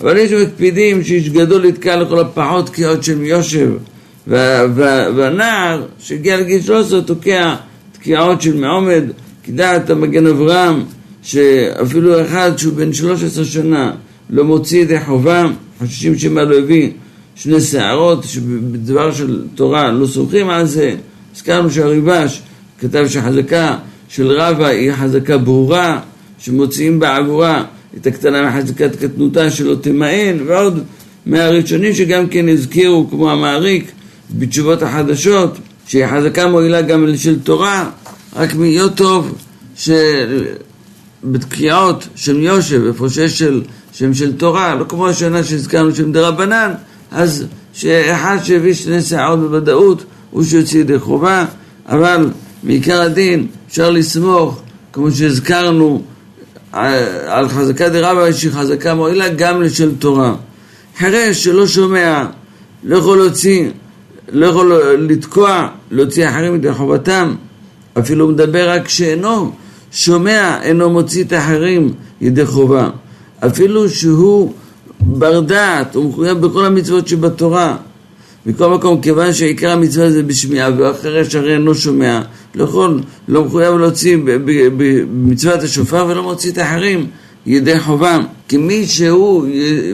אבל 0.00 0.16
יש 0.16 0.32
מקפידים 0.32 1.04
שאיש 1.04 1.28
גדול 1.28 1.64
יתקע 1.64 1.96
לכל 1.96 2.20
הפחות 2.20 2.66
תקיעות 2.66 3.04
של 3.04 3.18
מיושב. 3.18 3.70
והנער 4.26 5.86
שהגיע 5.98 6.36
לגיל 6.36 6.62
13 6.62 7.02
תוקע 7.02 7.54
תקיעות 7.92 8.42
של 8.42 8.56
מעומד, 8.56 9.04
כדעת 9.44 9.90
המגן 9.90 10.26
אברהם, 10.26 10.84
שאפילו 11.22 12.22
אחד 12.22 12.52
שהוא 12.56 12.74
בן 12.74 12.92
13 12.92 13.44
שנה 13.44 13.92
לא 14.30 14.44
מוציא 14.44 14.82
ידי 14.82 15.00
חובה, 15.00 15.46
חוששים 15.78 16.18
שמא 16.18 16.40
לא 16.40 16.58
הביא 16.58 16.90
שני 17.34 17.60
שערות, 17.60 18.24
שבדבר 18.24 19.12
של 19.12 19.44
תורה 19.54 19.92
לא 19.92 20.06
סומכים 20.06 20.50
על 20.50 20.66
זה. 20.66 20.94
הזכרנו 21.34 21.70
שהריבש 21.70 22.42
כתב 22.80 23.06
שחזקה 23.08 23.76
של 24.08 24.32
רבא 24.32 24.66
היא 24.66 24.92
חזקה 24.92 25.38
ברורה, 25.38 26.00
שמוציאים 26.38 26.98
בעבורה 26.98 27.64
את 27.96 28.06
הקטנה 28.06 28.50
מחזקת 28.50 28.96
קטנותה 28.96 29.50
שלא 29.50 29.74
תמאן, 29.80 30.38
ועוד 30.46 30.84
מהראשונים 31.26 31.94
שגם 31.94 32.28
כן 32.28 32.48
הזכירו, 32.48 33.10
כמו 33.10 33.30
המעריק, 33.30 33.92
בתשובות 34.30 34.82
החדשות, 34.82 35.58
שהיא 35.86 36.06
חזקה 36.06 36.48
מועילה 36.48 36.82
גם 36.82 37.06
של 37.16 37.38
תורה, 37.40 37.90
רק 38.36 38.54
להיות 38.54 38.96
טוב 38.96 39.38
שבתקיעות 41.22 42.08
של 42.14 42.42
יושב, 42.42 42.82
איפה 42.86 43.08
שיש 43.08 43.38
של, 43.38 43.62
שם 43.92 44.14
של 44.14 44.32
תורה, 44.36 44.74
לא 44.74 44.84
כמו 44.88 45.08
השנה 45.08 45.44
שהזכרנו 45.44 45.94
שהם 45.94 46.12
דרבנן, 46.12 46.72
אז 47.10 47.46
שאחד 47.72 48.36
שהביא 48.44 48.74
שני 48.74 49.02
שערות 49.02 49.40
בוודאות 49.40 50.04
הוא 50.30 50.44
שיוציא 50.44 50.80
ידי 50.80 50.98
חובה, 50.98 51.44
אבל 51.88 52.30
מעיקר 52.62 53.00
הדין 53.00 53.46
אפשר 53.68 53.90
לסמוך, 53.90 54.62
כמו 54.92 55.10
שהזכרנו, 55.10 56.02
על 56.72 57.48
חזקה 57.48 57.88
דרבה 57.88 58.32
שהיא 58.32 58.52
חזקה 58.52 58.94
מועילה 58.94 59.28
גם 59.28 59.62
לשל 59.62 59.90
תורה. 59.98 60.34
חירש 60.98 61.44
שלא 61.44 61.66
שומע, 61.66 62.24
לא 62.84 62.96
יכול 62.96 63.18
להוציא 63.18 63.70
לא 64.32 64.46
יכול 64.46 64.72
לתקוע, 64.98 65.68
להוציא 65.90 66.28
אחרים 66.28 66.54
את 66.54 66.74
חובתם, 66.76 67.34
אפילו 67.98 68.28
מדבר 68.28 68.70
רק 68.70 68.88
שאינו 68.88 69.52
שומע, 69.92 70.62
אינו 70.62 70.90
מוציא 70.90 71.24
את 71.24 71.32
האחרים 71.32 71.92
ידי 72.20 72.46
חובה. 72.46 72.90
אפילו 73.46 73.88
שהוא 73.88 74.52
בר 75.00 75.40
דעת, 75.40 75.94
הוא 75.94 76.10
מחויב 76.10 76.38
בכל 76.38 76.64
המצוות 76.64 77.08
שבתורה. 77.08 77.76
מכל 78.46 78.74
מקום, 78.74 79.00
כיוון 79.00 79.32
שעיקר 79.32 79.70
המצווה 79.70 80.10
זה 80.10 80.22
בשמיעה, 80.22 80.70
ואחרי 80.76 81.24
שהרי 81.24 81.54
אינו 81.54 81.74
שומע, 81.74 82.20
לא 82.54 82.64
יכול, 82.64 83.00
לא 83.28 83.44
מחויב 83.44 83.74
להוציא 83.74 84.16
במצוות 84.76 85.62
השופר 85.62 86.06
ולא 86.08 86.22
מוציא 86.22 86.50
את 86.52 86.58
האחרים 86.58 87.06
ידי 87.46 87.80
חובה. 87.80 88.18
כי 88.48 88.56
מי 88.56 88.86
שהוא 88.86 89.46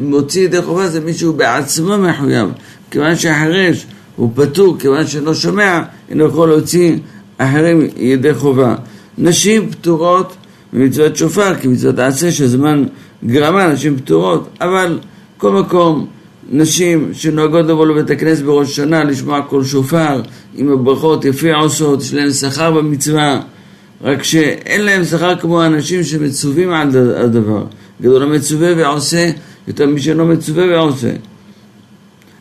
מוציא 0.03 0.45
ידי 0.45 0.63
חובה 0.63 0.89
זה 0.89 1.01
מי 1.01 1.15
שהוא 1.15 1.35
בעצמו 1.35 1.99
מחויב. 1.99 2.49
כיוון 2.91 3.17
שהחרש 3.17 3.87
הוא 4.17 4.31
פטור 4.35 4.77
כיוון 4.79 5.07
שאינו 5.07 5.35
שומע, 5.35 5.83
אינו 6.11 6.25
יכול 6.25 6.49
להוציא 6.49 6.97
אחרים 7.39 7.89
ידי 7.97 8.35
חובה. 8.35 8.75
נשים 9.19 9.71
פטורות 9.71 10.37
ממצוות 10.73 11.17
שופר, 11.17 11.55
כי 11.55 11.69
מצוות 11.69 11.99
עשה 11.99 12.47
זמן 12.47 12.85
גרמה, 13.27 13.73
נשים 13.73 13.97
פטורות, 13.97 14.49
אבל 14.61 14.99
כל 15.37 15.51
מקום 15.51 16.07
נשים 16.51 17.11
שנוהגות 17.13 17.67
לבוא 17.67 17.87
לבית 17.87 18.11
הכנסת 18.11 18.43
בראש 18.43 18.77
שנה 18.77 19.05
לשמוע 19.05 19.43
קול 19.43 19.65
שופר 19.65 20.23
עם 20.55 20.73
הברכות 20.73 21.25
יפי 21.25 21.53
עושות, 21.53 22.03
יש 22.03 22.15
להן 22.15 22.33
שכר 22.33 22.71
במצווה, 22.71 23.41
רק 24.03 24.23
שאין 24.23 24.85
להם 24.85 25.05
שכר 25.05 25.37
כמו 25.37 25.63
האנשים 25.63 26.03
שמצווים 26.03 26.73
על 26.73 26.89
הדבר. 27.17 27.65
גדול 28.03 28.23
המצווה 28.23 28.73
ועושה 28.77 29.31
יותר 29.69 29.87
מי 29.87 30.01
שאינו 30.01 30.27
מצווה 30.27 30.65
ועושה. 30.67 31.11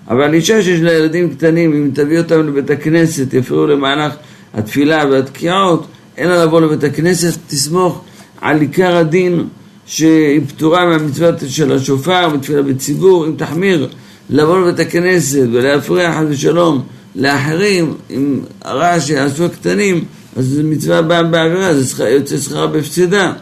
אבל 0.08 0.34
אישה 0.34 0.62
שיש 0.62 0.82
לה 0.82 0.94
ילדים 0.94 1.30
קטנים, 1.30 1.74
אם 1.74 1.90
תביא 1.94 2.18
אותם 2.18 2.48
לבית 2.48 2.70
הכנסת, 2.70 3.34
יפריעו 3.34 3.68
למהלך 3.68 4.14
התפילה 4.54 5.04
והתקיעות, 5.12 5.88
אין 6.18 6.30
לה 6.30 6.46
לבוא 6.46 6.62
לבית 6.62 6.84
הכנסת, 6.84 7.40
תסמוך 7.48 8.04
על 8.42 8.62
עיקר 8.62 8.96
הדין 8.96 9.44
שהיא 9.86 10.42
פטורה 10.48 10.86
מהמצווה 10.86 11.30
של 11.48 11.72
השופר 11.72 12.30
בתפילה 12.30 12.62
בציבור, 12.62 13.26
אם 13.28 13.34
תחמיר 13.38 13.88
לבוא 14.30 14.60
לבית 14.60 14.80
הכנסת 14.80 15.48
ולהפריע 15.52 16.14
חס 16.14 16.26
ושלום 16.30 16.84
לאחרים, 17.16 17.94
עם 18.10 18.40
הרעש 18.62 19.08
שיעשו 19.08 19.46
הקטנים, 19.46 20.04
אז 20.36 20.46
זו 20.46 20.64
מצווה 20.64 21.02
באה 21.02 21.24
בעבירה, 21.24 21.74
זה 21.74 22.10
יוצא 22.10 22.38
שכרה 22.38 22.68
בהפסדה. 22.68 23.34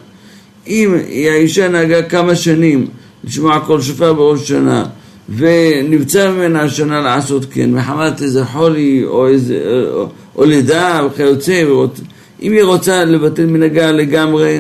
אם 0.68 0.96
האישה 1.32 1.68
נהגה 1.68 2.04
כמה 2.04 2.36
שנים 2.36 2.88
לשמוע 3.24 3.60
כל 3.60 3.82
שופר 3.82 4.14
בראש 4.14 4.48
שנה 4.48 4.86
ונבצר 5.36 6.32
ממנה 6.32 6.62
השנה 6.62 7.02
לעשות 7.02 7.46
כן 7.52 7.72
מחמת 7.72 8.22
איזה 8.22 8.46
חולי 8.46 9.04
או 9.04 9.28
איזה 9.28 9.60
או, 9.94 10.10
או 10.36 10.46
לידה 10.46 11.08
וכיוצא 11.08 11.64
אם 12.42 12.52
היא 12.52 12.64
רוצה 12.64 13.06
לבטל 13.06 13.46
מנהגה 13.46 13.92
לגמרי 13.92 14.60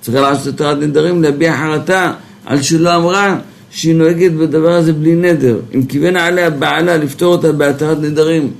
צריכה 0.00 0.20
לעשות 0.20 0.54
את 0.54 0.60
הנדרים 0.60 1.22
להביע 1.22 1.56
חרטה 1.56 2.12
על 2.46 2.62
שלא 2.62 2.96
אמרה 2.96 3.38
שהיא 3.70 3.94
נוהגת 3.94 4.32
בדבר 4.32 4.72
הזה 4.72 4.92
בלי 4.92 5.14
נדר 5.14 5.58
אם 5.74 5.82
כיוונה 5.82 6.26
עליה 6.26 6.50
בעלה 6.50 6.96
לפתור 6.96 7.32
אותה 7.32 7.52
בהתרת 7.52 7.98
נדרים 7.98 8.50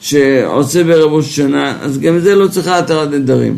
שעושה 0.00 0.84
בערב 0.84 1.12
ראש 1.12 1.36
שנה 1.36 1.78
אז 1.82 1.98
גם 1.98 2.18
זה 2.18 2.34
לא 2.34 2.48
צריכה 2.48 2.78
התרת 2.78 3.10
נדרים 3.10 3.56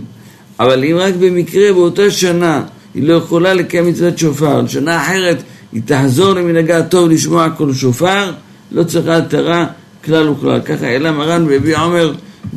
אבל 0.61 0.85
אם 0.85 0.97
רק 0.99 1.15
במקרה 1.21 1.73
באותה 1.73 2.11
שנה 2.11 2.63
היא 2.95 3.09
לא 3.09 3.15
יכולה 3.15 3.55
לקיים 3.55 3.87
מצוות 3.87 4.19
שופר, 4.19 4.67
שנה 4.67 5.03
אחרת 5.03 5.43
היא 5.73 5.83
תחזור 5.85 6.33
למנהגה 6.33 6.79
הטוב 6.79 7.11
לשמוע 7.11 7.51
כל 7.51 7.73
שופר, 7.73 8.33
לא 8.73 8.85
צריכה 8.85 9.17
התרה 9.17 9.67
כלל 10.05 10.29
וכלל. 10.29 10.61
ככה 10.61 10.87
העלה 10.87 11.13
מרן 11.13 11.47
והביא 11.49 11.77
עומר 11.77 12.13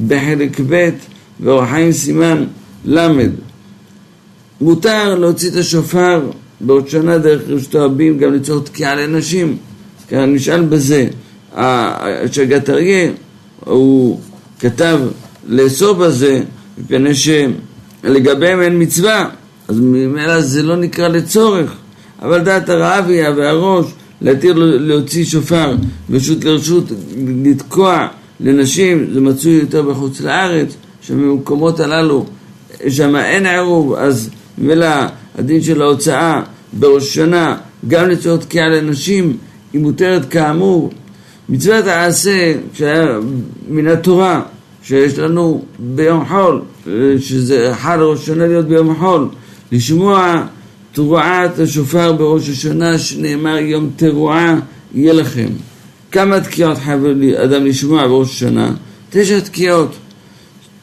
בחלק 0.08 0.60
ב' 0.70 0.90
ואור 1.40 1.66
חיים 1.66 1.92
סימן 1.92 2.44
ל'. 2.86 3.10
מותר 4.62 5.16
להוציא 5.16 5.50
את 5.50 5.56
השופר 5.56 6.22
בעוד 6.62 6.88
שנה 6.88 7.18
דרך 7.18 7.42
רשות 7.48 7.76
הרבים 7.76 8.18
גם 8.18 8.34
לצורך 8.34 8.64
תקיעה 8.64 8.96
לנשים. 8.96 9.58
כאן 10.08 10.34
נשאל 10.34 10.62
בזה, 10.62 11.08
השגת 11.54 12.70
אריה 12.70 13.12
הוא 13.60 14.20
כתב 14.60 15.00
לאסור 15.48 15.94
בזה 15.94 16.44
מפני 16.78 17.12
שלגביהם 17.16 18.62
אין 18.62 18.82
מצווה. 18.82 19.30
אז 19.68 19.80
ממילא 19.80 20.42
זה 20.42 20.64
לא 20.64 20.76
נקרא 20.76 21.08
לצורך, 21.08 21.72
אבל 22.22 22.40
דעת 22.44 22.70
הרעביה 22.70 23.32
והראש 23.32 23.86
להתיר 24.22 24.54
להוציא 24.58 25.26
שופר 25.26 25.76
רשות 26.10 26.44
לרשות, 26.44 26.84
לתקוע 27.46 28.08
לנשים, 28.40 29.08
זה 29.14 29.22
מצוי 29.22 29.52
יותר 29.52 29.82
בחוץ 29.82 30.22
לארץ, 30.22 30.76
שבמקומות 31.02 31.80
הללו, 31.80 32.26
שם 32.90 33.16
אין 33.16 33.46
עירוב, 33.46 33.94
אז 33.94 34.30
ממילא 34.58 34.88
הדין 35.38 35.62
של 35.62 35.82
ההוצאה 35.82 36.42
בראש 36.74 37.16
שנה, 37.16 37.58
גם 37.88 38.10
לצורך 38.10 38.46
תקיעה 38.46 38.70
לנשים, 38.70 39.38
היא 39.74 39.82
מותרת 39.82 40.26
כאמור. 40.30 40.92
מצוות 41.50 41.86
העשה, 41.86 42.54
שהיה 42.74 43.06
מן 43.70 43.88
התורה, 43.88 44.42
שיש 44.84 45.20
לנו 45.20 45.64
ביום 45.80 46.26
חול, 46.26 46.62
שזה 47.20 47.74
חל 47.76 48.02
ראש 48.02 48.26
שנה 48.26 48.48
להיות 48.48 48.68
ביום 48.68 48.96
חול, 49.00 49.28
לשמוע 49.72 50.44
תרועת 50.92 51.60
השופר 51.60 52.14
בראש 52.14 52.50
השנה 52.50 52.98
שנאמר 52.98 53.58
יום 53.58 53.90
תרועה 53.96 54.60
יהיה 54.94 55.14
לכם. 55.14 55.48
כמה 56.12 56.40
תקיעות 56.40 56.78
חייב 56.78 57.06
אדם 57.44 57.66
לשמוע 57.66 58.08
בראש 58.08 58.30
השנה? 58.30 58.72
תשע 59.10 59.40
תקיעות. 59.40 59.96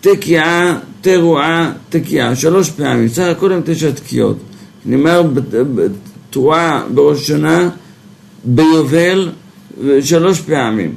תקיעה, 0.04 0.78
תרועה, 1.00 1.72
תקיעה, 1.88 2.36
שלוש 2.36 2.70
פעמים, 2.70 3.08
סך 3.08 3.22
הכל 3.22 3.52
הם 3.52 3.60
תשע 3.64 3.90
תקיעות. 3.90 4.36
נאמר 4.86 5.22
תרועה 6.30 6.82
בראש 6.94 7.20
השנה, 7.20 7.70
ביובל, 8.44 9.28
שלוש 10.00 10.40
פעמים. 10.40 10.94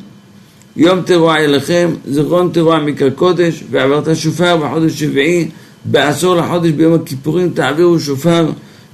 יום 0.75 1.01
תרועה 1.01 1.37
יהיה 1.37 1.47
לכם, 1.47 1.89
זכרון 2.07 2.49
תרועה 2.53 2.79
מקרא 2.79 3.09
קודש, 3.09 3.63
ועברת 3.71 4.15
שופר 4.15 4.57
בחודש 4.57 4.99
שביעי 4.99 5.49
בעשור 5.85 6.35
לחודש 6.35 6.71
ביום 6.71 6.93
הכיפורים 6.93 7.49
תעבירו 7.49 7.99
שופר 7.99 8.49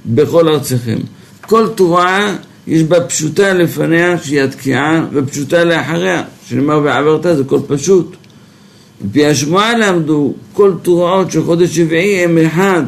בכל 0.06 0.48
ארציכם. 0.48 0.98
כל 1.40 1.68
תרועה 1.74 2.36
יש 2.66 2.82
בה 2.82 3.00
פשוטה 3.00 3.54
לפניה 3.54 4.18
שהיא 4.18 4.40
התקיעה 4.40 5.06
ופשוטה 5.12 5.64
לאחריה, 5.64 6.22
שנאמר 6.46 6.80
ועברת 6.84 7.22
זה 7.36 7.44
כל 7.44 7.60
פשוט. 7.66 8.16
מפי 9.00 9.26
השמועה 9.26 9.78
למדו 9.78 10.34
כל 10.52 10.72
תרועות 10.82 11.30
של 11.30 11.44
חודש 11.44 11.76
שביעי 11.76 12.24
הם 12.24 12.38
אחד, 12.38 12.82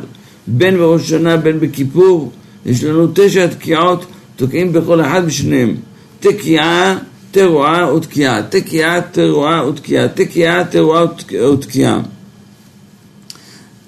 בין 0.47 0.77
בראש 0.77 1.09
שנה 1.09 1.37
בין 1.37 1.61
בכיפור, 1.61 2.33
יש 2.66 2.85
לנו 2.85 3.09
תשע 3.14 3.47
תקיעות, 3.47 4.07
תוקעים 4.37 4.73
בכל 4.73 5.01
אחד 5.01 5.27
בשניהם. 5.27 5.75
תקיעה, 6.21 6.99
תרועה 7.31 7.95
ותקיעה, 7.95 8.42
תקיעה, 8.42 9.01
תרועה 9.01 9.69
ותקיעה, 9.69 10.09
תקיעה, 10.09 10.64
תרועה 10.64 11.05
ותקיעה. 11.53 12.01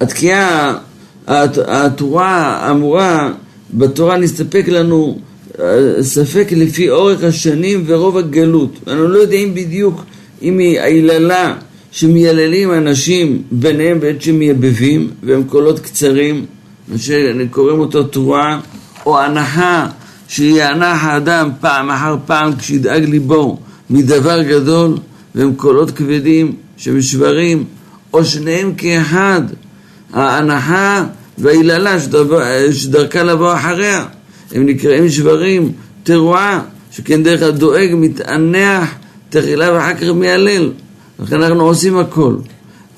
התקיעה, 0.01 0.79
התורה 1.27 2.71
אמורה, 2.71 3.33
בתורה 3.75 4.19
נסתפק 4.19 4.65
לנו 4.69 5.19
אה, 5.61 6.03
ספק 6.03 6.49
לפי 6.53 6.91
אורך 6.91 7.25
השנים 7.25 7.85
ורוב 7.87 8.17
הגלות. 8.17 8.79
אנחנו 8.87 9.09
לא 9.09 9.19
יודעים 9.19 9.55
בדיוק 9.55 10.05
אם 10.43 10.59
היא 10.59 10.81
היללה 10.81 11.55
שמייללים 11.93 12.73
אנשים 12.73 13.43
ביניהם 13.53 14.01
בעת 14.01 14.23
שמייבבים 14.23 15.11
והם 15.23 15.45
קולות 15.45 15.79
קצרים, 15.79 16.47
מה 16.89 16.99
שקוראים 16.99 17.81
אותו 17.81 18.03
תרועה, 18.03 18.61
או 19.07 19.21
הנחה 19.21 19.87
שיענח 20.29 21.05
האדם 21.05 21.51
פעם 21.61 21.91
אחר 21.91 22.17
פעם 22.27 22.57
כשידאג 22.57 23.05
ליבו 23.05 23.59
מדבר 23.91 24.43
גדול 24.43 24.97
והם 25.35 25.55
קולות 25.55 25.91
כבדים 25.91 26.53
שמשברים, 26.77 27.65
או 28.13 28.25
שניהם 28.25 28.75
כאחד 28.75 29.43
ההנחה 30.13 31.05
והיללה 31.39 31.97
שדרכה 32.73 33.23
לבוא 33.23 33.55
אחריה. 33.55 34.05
הם 34.53 34.67
נקראים 34.67 35.09
שברים, 35.09 35.73
תרועה, 36.03 36.61
שכן 36.93 37.23
דרך 37.23 37.43
הדואג 37.43 37.89
מתענח 37.95 38.95
תחילה 39.31 39.73
ואחר 39.73 39.95
כך 39.95 40.09
מיילל. 40.15 40.73
לכן 41.19 41.43
אנחנו 41.43 41.63
עושים 41.63 41.99
הכל. 41.99 42.35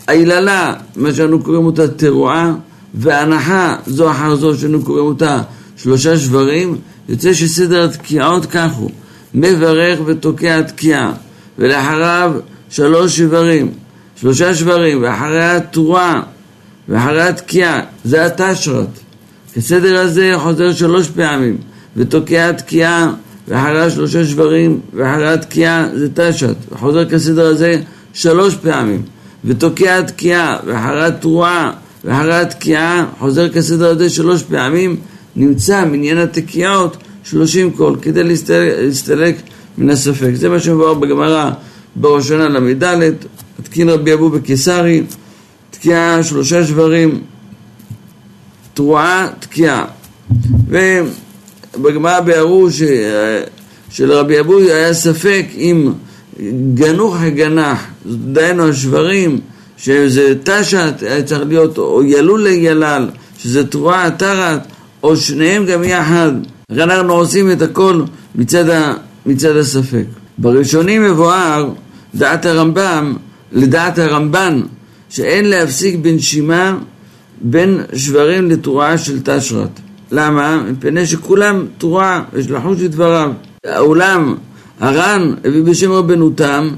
היללה, 0.06 0.74
מה 0.96 1.12
שאנו 1.14 1.42
קוראים 1.42 1.66
אותה 1.66 1.88
תרועה, 1.88 2.54
והנחה, 2.94 3.76
זו 3.86 4.10
אחר 4.10 4.36
זו 4.36 4.58
שאנו 4.58 4.82
קוראים 4.82 5.06
אותה 5.06 5.42
שלושה 5.76 6.18
שברים, 6.18 6.76
יוצא 7.08 7.32
שסדר 7.32 7.84
התקיעות 7.84 8.46
כך 8.46 8.72
הוא, 8.72 8.90
מברך 9.34 9.98
ותוקע 10.06 10.62
תקיעה, 10.62 11.12
ולאחריו 11.58 12.32
שלוש 12.70 13.16
שברים, 13.16 13.72
שלושה 14.16 14.54
שברים, 14.54 15.02
ואחריה 15.02 15.60
תרועה, 15.60 16.22
ואחרי 16.88 17.22
התקיעה, 17.22 17.80
זה 18.04 18.26
התשרת. 18.26 18.88
כסדר 19.54 20.00
הזה 20.00 20.32
חוזר 20.36 20.72
שלוש 20.72 21.08
פעמים, 21.08 21.56
ותוקע 21.96 22.48
התקיעה, 22.48 23.12
ואחרי 23.48 23.90
שלושה 23.90 24.24
שברים, 24.24 24.80
ואחרי 24.94 25.32
התקיעה 25.32 25.86
זה 25.94 26.08
תשת. 26.14 26.54
חוזר 26.78 27.08
כסדר 27.08 27.46
הזה 27.46 27.80
שלוש 28.12 28.54
פעמים, 28.54 29.02
ותוקע 29.44 29.98
התקיעה, 29.98 30.56
ואחרי 30.66 31.04
התרועה, 31.04 31.72
ואחרי 32.04 32.34
התקיעה, 32.34 33.06
חוזר 33.18 33.48
כסדר 33.48 33.90
הזה 33.90 34.10
שלוש 34.10 34.42
פעמים, 34.42 34.96
נמצא 35.36 35.84
מניין 35.84 36.18
התקיעות 36.18 36.96
שלושים 37.24 37.70
קול, 37.70 37.96
כדי 38.02 38.24
להסתלק, 38.24 38.72
להסתלק 38.78 39.36
מן 39.78 39.90
הספק. 39.90 40.30
זה 40.34 40.48
מה 40.48 40.60
שמבואר 40.60 40.94
בגמרא 40.94 41.50
בראשונה 41.96 42.48
ל"ד, 42.48 42.84
התקין 43.58 43.88
רבי 43.88 44.14
אבו 44.14 44.30
בקיסרי 44.30 45.02
תקיעה, 45.70 46.22
שלושה 46.22 46.66
שברים, 46.66 47.20
תרועה, 48.74 49.28
תקיעה. 49.40 49.84
ובגמרא 50.68 52.20
ביארו 52.20 52.68
שלרבי 53.90 54.40
אבוי 54.40 54.72
היה 54.72 54.94
ספק 54.94 55.46
אם 55.56 55.92
גנוך 56.74 57.16
הגנח, 57.20 57.86
דהיינו 58.06 58.68
השברים, 58.68 59.40
שזה 59.76 60.34
היה 61.00 61.22
צריך 61.22 61.42
להיות 61.48 61.78
או 61.78 62.02
ילול 62.02 62.42
לילל, 62.42 63.08
שזה 63.38 63.66
תרועה, 63.66 64.10
תרת, 64.10 64.60
או 65.02 65.16
שניהם 65.16 65.66
גם 65.66 65.84
יחד. 65.84 66.32
לכן 66.70 66.90
אנחנו 66.90 67.12
עושים 67.12 67.50
את 67.50 67.62
הכל 67.62 68.02
מצד, 68.34 68.68
ה, 68.68 68.94
מצד 69.26 69.56
הספק. 69.56 70.04
בראשונים 70.38 71.02
מבואר 71.02 71.70
דעת 72.14 72.46
הרמב"ם 72.46 73.16
לדעת 73.52 73.98
הרמב"ן 73.98 74.60
שאין 75.08 75.44
להפסיק 75.44 75.96
בנשימה 75.96 76.78
בין 77.40 77.80
שברים 77.94 78.50
לתרועה 78.50 78.98
של 78.98 79.18
תשרת. 79.24 79.80
למה? 80.12 80.62
מפני 80.70 81.06
שכולם 81.06 81.66
תרועה, 81.78 82.22
יש 82.36 82.50
לחוש 82.50 82.78
את 82.84 82.90
דבריו. 82.90 83.32
אולם 83.78 84.34
הר"ן 84.80 85.34
הביא 85.44 85.62
בשם 85.62 85.92
רבנו 85.92 86.30
תם 86.30 86.70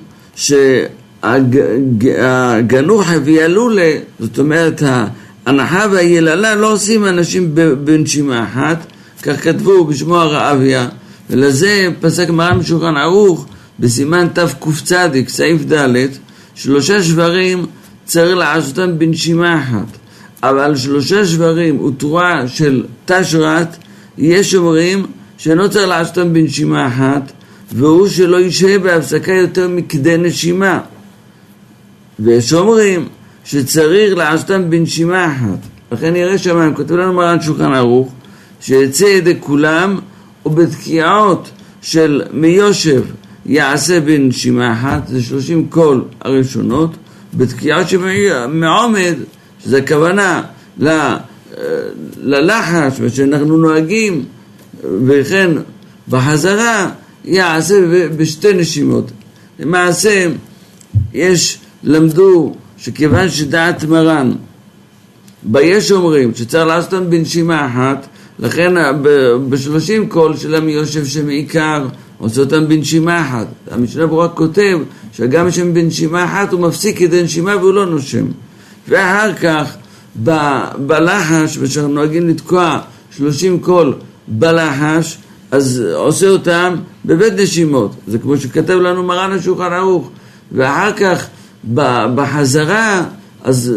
שהגנוך 1.22 3.08
הביא 3.10 3.42
הלולה, 3.42 3.92
זאת 4.20 4.38
אומרת 4.38 4.82
ההנחה 5.46 5.86
והיללה 5.92 6.54
לא 6.54 6.72
עושים 6.72 7.06
אנשים 7.06 7.54
בנשימה 7.84 8.44
אחת, 8.44 8.86
כך 9.22 9.44
כתבו 9.44 9.84
בשמו 9.84 10.16
הרעביה, 10.16 10.88
ולזה 11.30 11.88
פסק 12.00 12.30
מרן 12.30 12.58
משולחן 12.58 12.96
ערוך 12.96 13.46
בסימן 13.80 14.28
תקצ, 14.32 14.92
סעיף 15.28 15.72
ד', 15.72 16.06
שלושה 16.54 17.02
שברים 17.02 17.66
צריך 18.04 18.36
לעשותם 18.36 18.98
בנשימה 18.98 19.58
אחת, 19.58 19.96
אבל 20.42 20.76
שלושה 20.76 21.26
שברים 21.26 21.80
ותרועה 21.80 22.48
של 22.48 22.84
תשרת, 23.04 23.76
יש 24.18 24.54
אומרים 24.54 25.06
שאינו 25.38 25.70
צריך 25.70 25.88
לעשותם 25.88 26.32
בנשימה 26.32 26.86
אחת, 26.86 27.32
והוא 27.74 28.08
שלא 28.08 28.40
ישהה 28.40 28.78
בהפסקה 28.78 29.32
יותר 29.32 29.68
מכדי 29.68 30.16
נשימה. 30.16 30.80
ויש 32.18 32.52
אומרים 32.52 33.08
שצריך 33.44 34.16
לעשותם 34.16 34.70
בנשימה 34.70 35.26
אחת. 35.26 35.58
לכן 35.92 36.12
נראה 36.12 36.38
שם, 36.38 36.72
כותב 36.74 36.94
לנו 36.94 37.12
מרן 37.12 37.40
שולחן 37.40 37.72
ערוך, 37.72 38.12
שיצא 38.60 39.04
ידי 39.04 39.34
כולם 39.40 39.98
ובתקיעות 40.46 41.50
של 41.82 42.22
מיושב 42.32 43.02
יעשה 43.46 44.00
בנשימה 44.00 44.72
אחת, 44.72 45.08
זה 45.08 45.22
שלושים 45.22 45.66
קול 45.68 46.04
הראשונות, 46.20 46.96
בתקיעות 47.34 47.88
שמעומד, 47.88 49.14
שזה 49.64 49.78
הכוונה 49.78 50.42
ללחש, 52.16 53.00
מה 53.00 53.08
שאנחנו 53.08 53.56
נוהגים, 53.56 54.24
וכן 55.06 55.50
בחזרה 56.08 56.90
יעשה 57.24 57.74
בשתי 58.16 58.54
נשימות. 58.54 59.10
למעשה, 59.58 60.26
יש, 61.14 61.58
למדו 61.82 62.54
שכיוון 62.76 63.28
שדעת 63.28 63.84
מרן, 63.84 64.32
ביש 65.42 65.92
אומרים 65.92 66.34
שצריך 66.34 66.66
לעשות 66.66 66.92
אותם 66.92 67.10
בנשימה 67.10 67.66
אחת, 67.66 68.06
לכן 68.38 68.72
בשלושים 69.48 70.08
קול 70.08 70.36
שלהם 70.36 70.68
יושב 70.68 71.06
שמעיקר 71.06 71.86
עושה 72.18 72.40
אותם 72.40 72.68
בנשימה 72.68 73.20
אחת. 73.20 73.46
המשנה 73.70 74.06
ברורה 74.06 74.28
כותב 74.28 74.78
שגם 75.12 75.50
שם 75.50 75.74
בנשימה 75.74 76.24
אחת 76.24 76.52
הוא 76.52 76.60
מפסיק 76.60 76.98
כדי 76.98 77.22
נשימה 77.22 77.56
והוא 77.56 77.74
לא 77.74 77.86
נושם. 77.86 78.26
ואחר 78.88 79.34
כך 79.34 79.76
ב, 80.24 80.30
בלחש, 80.86 81.58
ושאנחנו 81.60 81.92
נוהגים 81.94 82.28
לתקוע 82.28 82.80
שלושים 83.16 83.60
קול 83.60 83.94
בלחש, 84.28 85.18
אז 85.52 85.82
עושה 85.94 86.28
אותם 86.28 86.74
בבית 87.04 87.32
נשימות. 87.32 87.94
זה 88.06 88.18
כמו 88.18 88.36
שכתב 88.36 88.74
לנו 88.74 89.02
מרן 89.02 89.32
השולחן 89.32 89.72
ערוך. 89.72 90.10
ואחר 90.52 90.92
כך 90.92 91.26
בחזרה, 92.14 93.04
אז 93.44 93.72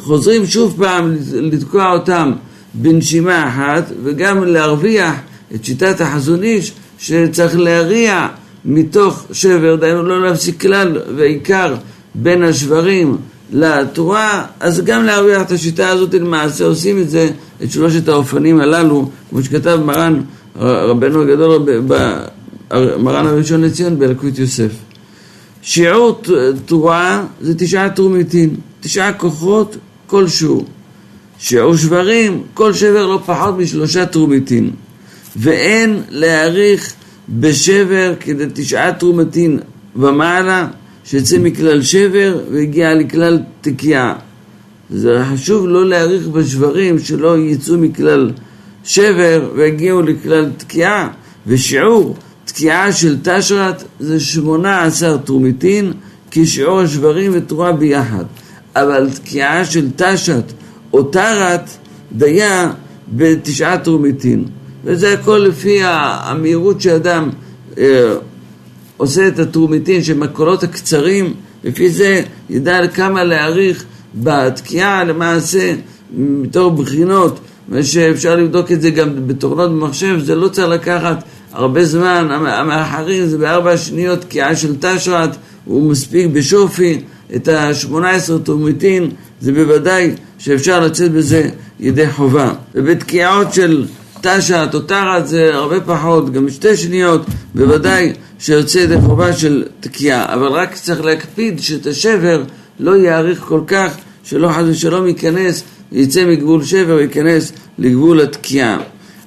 חוזרים 0.00 0.46
שוב 0.46 0.74
פעם 0.78 1.16
לתקוע 1.32 1.92
אותם 1.92 2.32
בנשימה 2.74 3.48
אחת, 3.48 3.92
וגם 4.04 4.44
להרוויח 4.44 5.14
את 5.54 5.64
שיטת 5.64 6.00
החזון 6.00 6.42
איש 6.42 6.72
שצריך 6.98 7.58
להריע 7.58 8.26
מתוך 8.64 9.24
שבר, 9.32 9.76
דהיינו 9.76 10.02
לא 10.02 10.22
להפסיק 10.22 10.60
כלל 10.60 10.98
ועיקר 11.16 11.74
בין 12.14 12.42
השברים 12.42 13.16
לתורה, 13.52 14.44
אז 14.60 14.80
גם 14.84 15.04
להרוויח 15.04 15.42
את 15.42 15.50
השיטה 15.50 15.88
הזאת 15.88 16.14
למעשה 16.14 16.64
עושים 16.64 16.98
את 16.98 17.10
זה, 17.10 17.30
את 17.62 17.70
שלושת 17.70 18.08
האופנים 18.08 18.60
הללו, 18.60 19.10
כמו 19.30 19.42
שכתב 19.42 19.80
מרן 19.84 20.20
רבנו 20.56 21.22
הגדול, 21.22 21.66
מרן 22.98 23.26
הראשון 23.26 23.60
לציון 23.60 23.98
באלקוט 23.98 24.38
יוסף. 24.38 24.70
שיעור 25.62 26.20
תורה 26.66 27.24
זה 27.40 27.54
תשעה 27.54 27.90
תרומיתין, 27.90 28.54
תשעה 28.80 29.12
כוחות 29.12 29.76
כלשהו. 30.06 30.64
שיעור 31.38 31.76
שברים, 31.76 32.42
כל 32.54 32.72
שבר 32.72 33.06
לא 33.06 33.20
פחות 33.26 33.58
משלושה 33.58 34.06
תרומיתין. 34.06 34.70
ואין 35.36 36.02
להעריך 36.10 36.92
בשבר 37.28 38.14
כדי 38.20 38.44
תשעה 38.54 38.92
תרומתין 38.92 39.58
ומעלה, 39.96 40.68
שיצא 41.04 41.38
מכלל 41.38 41.82
שבר 41.82 42.38
והגיע 42.50 42.94
לכלל 42.94 43.38
תקיעה. 43.60 44.14
זה 44.90 45.22
חשוב 45.32 45.68
לא 45.68 45.88
להעריך 45.88 46.26
בשברים 46.26 46.98
שלא 46.98 47.38
יצאו 47.38 47.78
מכלל 47.78 48.30
שבר 48.84 49.50
והגיעו 49.56 50.02
לכלל 50.02 50.50
תקיעה, 50.56 51.08
ושיעור 51.46 52.16
תקיעה 52.44 52.92
של 52.92 53.16
תשרת 53.22 53.84
זה 54.00 54.20
שמונה 54.20 54.82
עשר 54.82 55.16
תרומיתין 55.16 55.92
כשיעור 56.30 56.80
השברים 56.80 57.30
ותרועה 57.34 57.72
ביחד. 57.72 58.24
אבל 58.76 59.10
תקיעה 59.10 59.64
של 59.64 59.86
תשת 59.96 60.44
או 60.92 61.02
תרת 61.02 61.70
דיה 62.12 62.72
בתשעה 63.08 63.78
תרומיתין. 63.78 64.44
וזה 64.84 65.12
הכל 65.12 65.46
לפי 65.48 65.78
המהירות 65.82 66.80
שאדם 66.80 67.30
אה, 67.78 68.14
עושה 68.96 69.28
את 69.28 69.38
התרומיתין 69.38 70.02
של 70.02 70.18
מקולות 70.18 70.62
הקצרים, 70.62 71.34
לפי 71.64 71.90
זה 71.90 72.22
ידע 72.50 72.86
כמה 72.86 73.24
להעריך 73.24 73.84
בתקיעה 74.14 75.04
למעשה 75.04 75.74
מתוך 76.16 76.72
בחינות, 76.80 77.40
ושאפשר 77.68 78.36
לבדוק 78.36 78.72
את 78.72 78.82
זה 78.82 78.90
גם 78.90 79.28
בתוכנות 79.28 79.70
במחשב, 79.70 80.18
זה 80.24 80.34
לא 80.34 80.48
צריך 80.48 80.68
לקחת 80.68 81.24
הרבה 81.52 81.84
זמן, 81.84 82.28
המאחרים 82.30 83.26
זה 83.26 83.38
בארבע 83.38 83.76
שניות 83.76 84.20
תקיעה 84.20 84.56
של 84.56 84.74
תשרת, 84.80 85.36
הוא 85.64 85.90
מספיק 85.90 86.26
בשופי, 86.32 87.00
את 87.36 87.48
השמונה 87.48 88.10
עשר 88.10 88.38
תרומיתין, 88.38 89.10
זה 89.40 89.52
בוודאי 89.52 90.10
שאפשר 90.38 90.80
לצאת 90.80 91.12
בזה 91.12 91.48
ידי 91.80 92.10
חובה. 92.10 92.52
ובתקיעות 92.74 93.54
של 93.54 93.86
תשת 94.20 94.68
או 94.74 94.80
תחת 94.80 95.26
זה 95.26 95.54
הרבה 95.54 95.80
פחות, 95.80 96.32
גם 96.32 96.50
שתי 96.50 96.76
שניות, 96.76 97.26
בוודאי 97.54 98.12
שיוצא 98.38 98.78
ידי 98.78 99.00
חובה 99.00 99.32
של 99.32 99.64
תקיעה. 99.80 100.34
אבל 100.34 100.46
רק 100.46 100.74
צריך 100.74 101.04
להקפיד 101.04 101.60
שאת 101.60 101.86
השבר 101.86 102.42
לא 102.80 102.96
יאריך 102.96 103.40
כל 103.40 103.60
כך, 103.66 103.94
שלא 104.24 104.48
חס 104.48 104.62
ושלום 104.66 105.06
ייכנס, 105.06 105.62
יצא 105.94 106.24
מגבול 106.24 106.64
שבר 106.64 106.94
וייכנס 106.94 107.52
לגבול 107.78 108.20
התקיעה. 108.20 108.78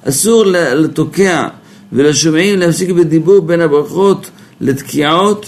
אסור 0.04 0.44
לתוקע 0.46 1.48
ולשומעים 1.92 2.58
להפסיק 2.58 2.90
בדיבור 2.90 3.40
בין 3.40 3.60
הברכות 3.60 4.30
לתקיעות, 4.60 5.46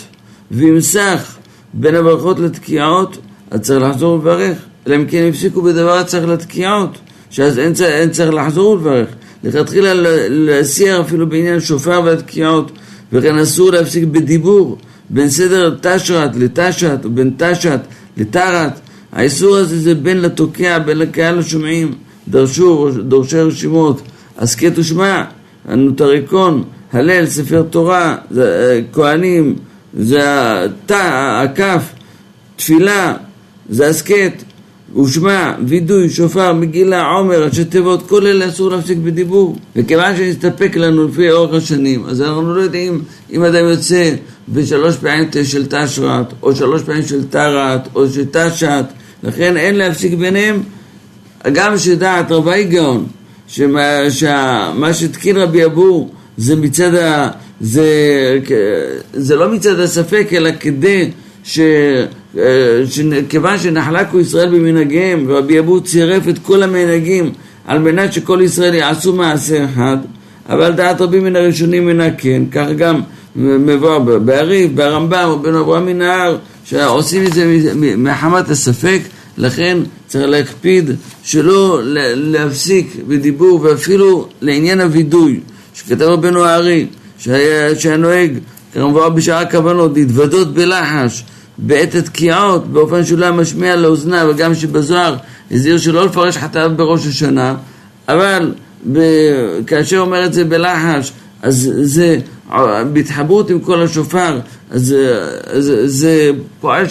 וימסך 0.50 1.37
בין 1.74 1.94
הברכות 1.94 2.38
לתקיעות, 2.38 3.18
אז 3.50 3.61
צריך 3.61 3.83
לחזור 3.83 4.12
ולברך. 4.12 4.59
אלא 4.87 4.96
אם 4.96 5.04
כן 5.06 5.28
הפסיקו 5.28 5.62
בדבר 5.62 5.92
הצריך 5.92 6.28
לתקיעות, 6.28 6.98
שאז 7.30 7.59
אין, 7.59 7.72
אין 7.85 8.11
צריך 8.11 8.35
לחזור 8.35 8.72
ולברך. 8.72 9.09
לכתחילה 9.44 9.92
להסיע 10.28 11.00
אפילו 11.00 11.28
בעניין 11.28 11.61
שופר 11.61 12.00
והתקיעות, 12.04 12.72
וכן 13.12 13.38
אסור 13.38 13.70
להפסיק 13.70 14.04
בדיבור 14.04 14.78
בין 15.11 15.30
סדר 15.30 15.76
תשרת 15.80 16.37
לתשת, 16.37 16.98
או 17.04 17.11
בין 17.11 17.33
תשת 17.37 17.80
לתרת. 18.16 18.72
האיסור 19.12 19.57
הזה 19.57 19.81
זה 19.81 19.94
בין 19.94 20.20
לתוקע, 20.20 20.79
בין 20.79 20.99
לקהל 20.99 21.38
השומעים, 21.38 21.94
דרשו, 22.29 22.90
דורשי 23.03 23.40
רשימות, 23.40 24.03
הסכת 24.38 24.73
ושמע, 24.79 25.25
הנוטריקון, 25.64 26.64
הלל, 26.92 27.27
ספר 27.27 27.62
תורה, 27.70 28.16
זה, 28.31 28.44
אה, 28.44 28.81
כהנים, 28.92 29.57
זה 29.94 30.20
התא, 30.64 31.42
הכף, 31.44 31.92
תפילה, 32.57 33.14
זה 33.68 33.87
הסכת, 33.87 34.33
ושמע, 35.03 35.53
וידוי, 35.66 36.11
שופר, 36.11 36.53
מגילה, 36.53 37.07
עומר, 37.07 37.44
ראשי 37.44 37.64
תיבות, 37.64 38.09
כל 38.09 38.27
אלה 38.27 38.49
אסור 38.49 38.70
להפסיק 38.70 38.99
בדיבור. 38.99 39.57
וכיוון 39.77 40.16
שנסתפק 40.16 40.77
לנו 40.77 41.09
לפי 41.09 41.31
אורך 41.31 41.55
השנים, 41.55 42.07
אז 42.07 42.23
אנחנו 42.23 42.55
לא 42.55 42.61
יודעים 42.61 43.03
אם 43.33 43.42
אדם 43.42 43.64
יוצא 43.64 44.14
בשלוש 44.49 44.96
פעמים 44.96 45.29
של 45.44 45.66
תשרת, 45.66 46.27
או 46.42 46.57
שלוש 46.57 46.83
פעמים 46.83 47.03
של 47.03 47.25
תרת, 47.25 47.88
או 47.94 48.09
של 48.09 48.25
תשת, 48.33 48.85
לכן 49.22 49.56
אין 49.56 49.74
להפסיק 49.74 50.14
ביניהם. 50.14 50.62
גם 51.52 51.78
שדעת 51.78 52.33
רבי 52.33 52.64
גאון, 52.64 53.06
שמה, 53.46 54.11
שמה 54.11 54.92
שהתקין 54.92 55.37
רבי 55.37 55.64
אבור 55.64 56.11
זה 56.37 56.56
מצד 56.56 56.94
ה... 56.94 57.30
זה, 57.61 57.87
זה 59.12 59.37
לא 59.37 59.52
מצד 59.52 59.80
הספק, 59.80 60.28
אלא 60.33 60.50
כדי 60.61 61.11
ש... 61.44 61.61
כיוון 63.28 63.59
שנחלקו 63.59 64.20
ישראל 64.20 64.48
במנהגיהם 64.48 65.24
ורבי 65.28 65.59
אבו 65.59 65.80
צירף 65.80 66.28
את 66.28 66.38
כל 66.38 66.62
המנהגים 66.62 67.33
על 67.66 67.78
מנת 67.78 68.12
שכל 68.12 68.40
ישראל 68.44 68.74
יעשו 68.74 69.12
מעשה 69.12 69.64
אחד 69.64 69.96
אבל 70.48 70.72
דעת 70.72 71.00
רבים 71.00 71.24
מן 71.24 71.37
הראשונים 71.37 71.87
מן 71.87 72.00
הכן 72.00 72.42
כך 72.52 72.66
גם 72.76 73.00
מבואר 73.37 73.98
בהריף, 73.98 74.70
ברמב"ם 74.74 75.30
ובן 75.35 75.54
אברהם 75.54 75.87
מן 75.87 76.02
ההר 76.02 76.37
שעושים 76.70 77.26
את 77.26 77.33
זה 77.33 77.72
מחמת 77.96 78.50
הספק 78.50 79.00
לכן 79.38 79.78
צריך 80.06 80.28
להקפיד 80.28 80.90
שלא 81.22 81.80
להפסיק 82.14 82.96
בדיבור 83.09 83.61
ואפילו 83.62 84.28
לעניין 84.40 84.80
הווידוי 84.80 85.40
שכתב 85.74 86.02
רבנו 86.02 86.44
הארי 86.44 86.87
שהיה, 87.18 87.96
נוהג 87.96 88.38
כמובן 88.72 89.14
בשעה 89.14 89.40
הכוונות 89.40 89.92
להתוודות 89.94 90.54
בלחש 90.54 91.24
בעת 91.59 91.94
התקיעות 91.94 92.72
באופן 92.72 93.04
שהוא 93.04 93.18
לא 93.18 93.33
משמיע 93.33 93.76
לאוזניו 93.76 94.26
וגם 94.30 94.54
שבזוהר 94.54 95.16
הזהיר 95.50 95.78
שלא 95.78 96.06
לפרש 96.06 96.37
חטאיו 96.37 96.70
בראש 96.76 97.06
השנה 97.06 97.54
אבל 98.09 98.54
ב... 98.92 98.98
כאשר 99.66 99.98
אומר 99.98 100.26
את 100.26 100.33
זה 100.33 100.44
בלחש 100.44 101.12
אז 101.42 101.72
זה 101.83 102.18
בהתחברות 102.92 103.50
עם 103.50 103.61
כל 103.61 103.83
השופר 103.83 104.40
אז 104.70 104.96
זה, 105.59 105.88
זה 105.88 106.30
פועל 106.61 106.85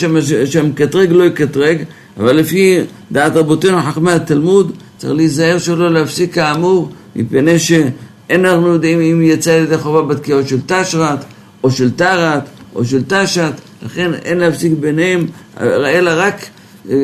שהמקטרג 0.46 1.12
לא 1.12 1.24
יקטרג 1.24 1.78
אבל 2.18 2.36
לפי 2.36 2.80
דעת 3.12 3.36
רבותינו 3.36 3.82
חכמי 3.82 4.12
התלמוד 4.12 4.72
צריך 4.98 5.14
להיזהר 5.14 5.58
שלא 5.58 5.94
להפסיק 5.94 6.34
כאמור 6.34 6.92
מפני 7.16 7.60
שאין 7.60 8.46
אנחנו 8.46 8.68
יודעים 8.68 9.02
אם 9.02 9.22
יצא 9.22 9.50
ידי 9.50 9.78
חובה 9.78 10.02
בתקיעות 10.02 10.48
של 10.48 10.58
תשרת 10.66 11.20
או 11.64 11.72
של 11.72 11.92
תרת 11.92 12.44
או 12.76 12.86
של 12.86 13.04
תשת 13.08 13.52
לכן 13.86 14.14
אין 14.14 14.38
להפסיק 14.38 14.74
ביניהם 14.80 15.26
אלא 15.62 16.12
רק 16.16 16.46
אה, 16.90 16.96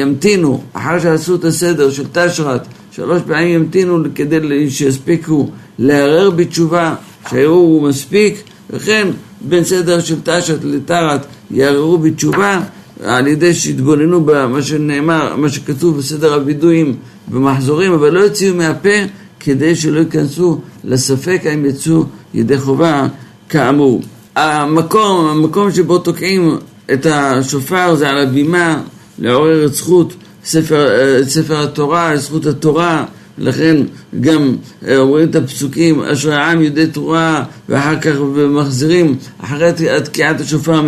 ימתינו. 0.00 0.62
אחר 0.72 0.98
שעשו 0.98 1.34
את 1.34 1.44
הסדר 1.44 1.90
של 1.90 2.04
תשרת 2.12 2.66
שלוש 2.92 3.22
פעמים 3.26 3.48
ימתינו 3.48 3.98
כדי 4.14 4.70
שיספיקו 4.70 5.50
לערער 5.78 6.30
בתשובה 6.30 6.94
שהערעור 7.30 7.66
הוא 7.66 7.88
מספיק 7.88 8.42
וכן 8.70 9.08
בין 9.40 9.64
סדר 9.64 10.00
של 10.00 10.16
תשת 10.24 10.64
לתרת 10.64 11.20
יערערו 11.50 11.98
בתשובה 11.98 12.60
על 13.04 13.26
ידי 13.26 13.54
שהתבוננו 13.54 14.24
במה 14.24 14.62
שנאמר, 14.62 15.36
מה 15.36 15.48
שכתוב 15.48 15.98
בסדר 15.98 16.34
הווידויים 16.34 16.96
במחזורים, 17.28 17.92
אבל 17.92 18.10
לא 18.12 18.20
יוציאו 18.20 18.54
מהפה 18.54 18.98
כדי 19.40 19.76
שלא 19.76 19.98
ייכנסו 19.98 20.60
לספק 20.84 21.42
האם 21.44 21.64
יצאו 21.64 22.04
ידי 22.34 22.58
חובה 22.58 23.06
כאמור. 23.48 24.02
המקום, 24.36 25.26
המקום 25.26 25.72
שבו 25.72 25.98
תוקעים 25.98 26.56
את 26.92 27.06
השופר 27.06 27.94
זה 27.94 28.10
על 28.10 28.18
הבימה 28.18 28.82
לעורר 29.18 29.66
את 29.66 29.74
זכות 29.74 30.14
ספר, 30.44 30.88
ספר 31.22 31.62
התורה, 31.62 32.16
זכות 32.16 32.46
התורה 32.46 33.04
לכן 33.40 33.76
גם 34.20 34.56
אה, 34.86 34.96
אומרים 34.96 35.28
את 35.30 35.36
הפסוקים, 35.36 36.02
אשר 36.02 36.32
העם 36.32 36.62
יודעי 36.62 36.86
תורה, 36.86 37.44
ואחר 37.68 38.00
כך 38.00 38.16
מחזירים, 38.50 39.16
אחרי 39.38 39.70
תקיעת 40.04 40.40
השופר, 40.40 40.82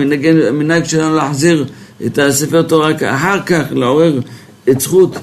מנהג 0.52 0.84
שלנו 0.84 1.16
להחזיר 1.16 1.64
את 2.06 2.18
הספר 2.18 2.62
תורה 2.62 2.90
אחר 3.06 3.42
כך, 3.46 3.62
לעורר 3.70 4.20
את 4.70 4.80
זכות 4.80 5.16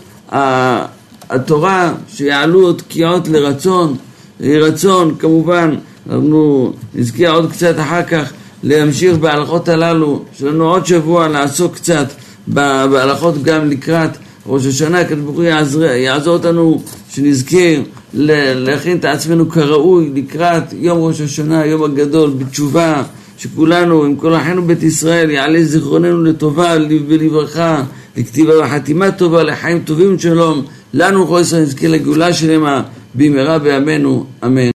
התורה, 1.29 1.93
שיעלו 2.07 2.73
תקיעות 2.73 3.27
לרצון, 3.27 3.95
רצון 4.41 5.15
כמובן, 5.19 5.75
אנחנו 6.09 6.73
נזכיר 6.95 7.31
עוד 7.31 7.51
קצת 7.51 7.79
אחר 7.79 8.03
כך 8.03 8.31
להמשיך 8.63 9.17
בהלכות 9.17 9.69
הללו, 9.69 10.23
יש 10.35 10.41
לנו 10.41 10.69
עוד 10.69 10.85
שבוע 10.85 11.27
לעסוק 11.27 11.75
קצת 11.75 12.07
בהלכות 12.47 13.43
גם 13.43 13.69
לקראת 13.69 14.09
ראש 14.45 14.65
השנה, 14.65 14.99
הקדוש 14.99 15.23
ברוך 15.23 15.35
הוא 15.35 15.43
יעזור 15.83 16.33
אותנו 16.33 16.83
שנזכה 17.09 17.75
להכין 18.13 18.97
את 18.97 19.05
עצמנו 19.05 19.49
כראוי 19.49 20.11
לקראת 20.15 20.63
יום 20.73 20.97
ראש 21.01 21.21
השנה, 21.21 21.65
יום 21.65 21.83
הגדול, 21.83 22.29
בתשובה, 22.29 23.03
שכולנו, 23.37 24.03
עם 24.03 24.15
כל 24.15 24.35
אחינו 24.35 24.61
בית 24.61 24.83
ישראל, 24.83 25.29
יעלה 25.29 25.63
זיכרוננו 25.63 26.23
לטובה 26.23 26.75
ולברכה, 27.07 27.83
לכתיבה 28.17 28.53
וחתימה 28.59 29.11
טובה, 29.11 29.43
לחיים 29.43 29.79
טובים 29.79 30.15
ושלום, 30.15 30.65
לנו 30.93 31.27
כל 31.27 31.39
ישראל 31.41 31.61
נזכה 31.61 31.87
לגאולה 31.87 32.33
שלמה 32.33 32.81
במהרה 33.15 33.59
בימינו, 33.59 34.25
אמן. 34.45 34.61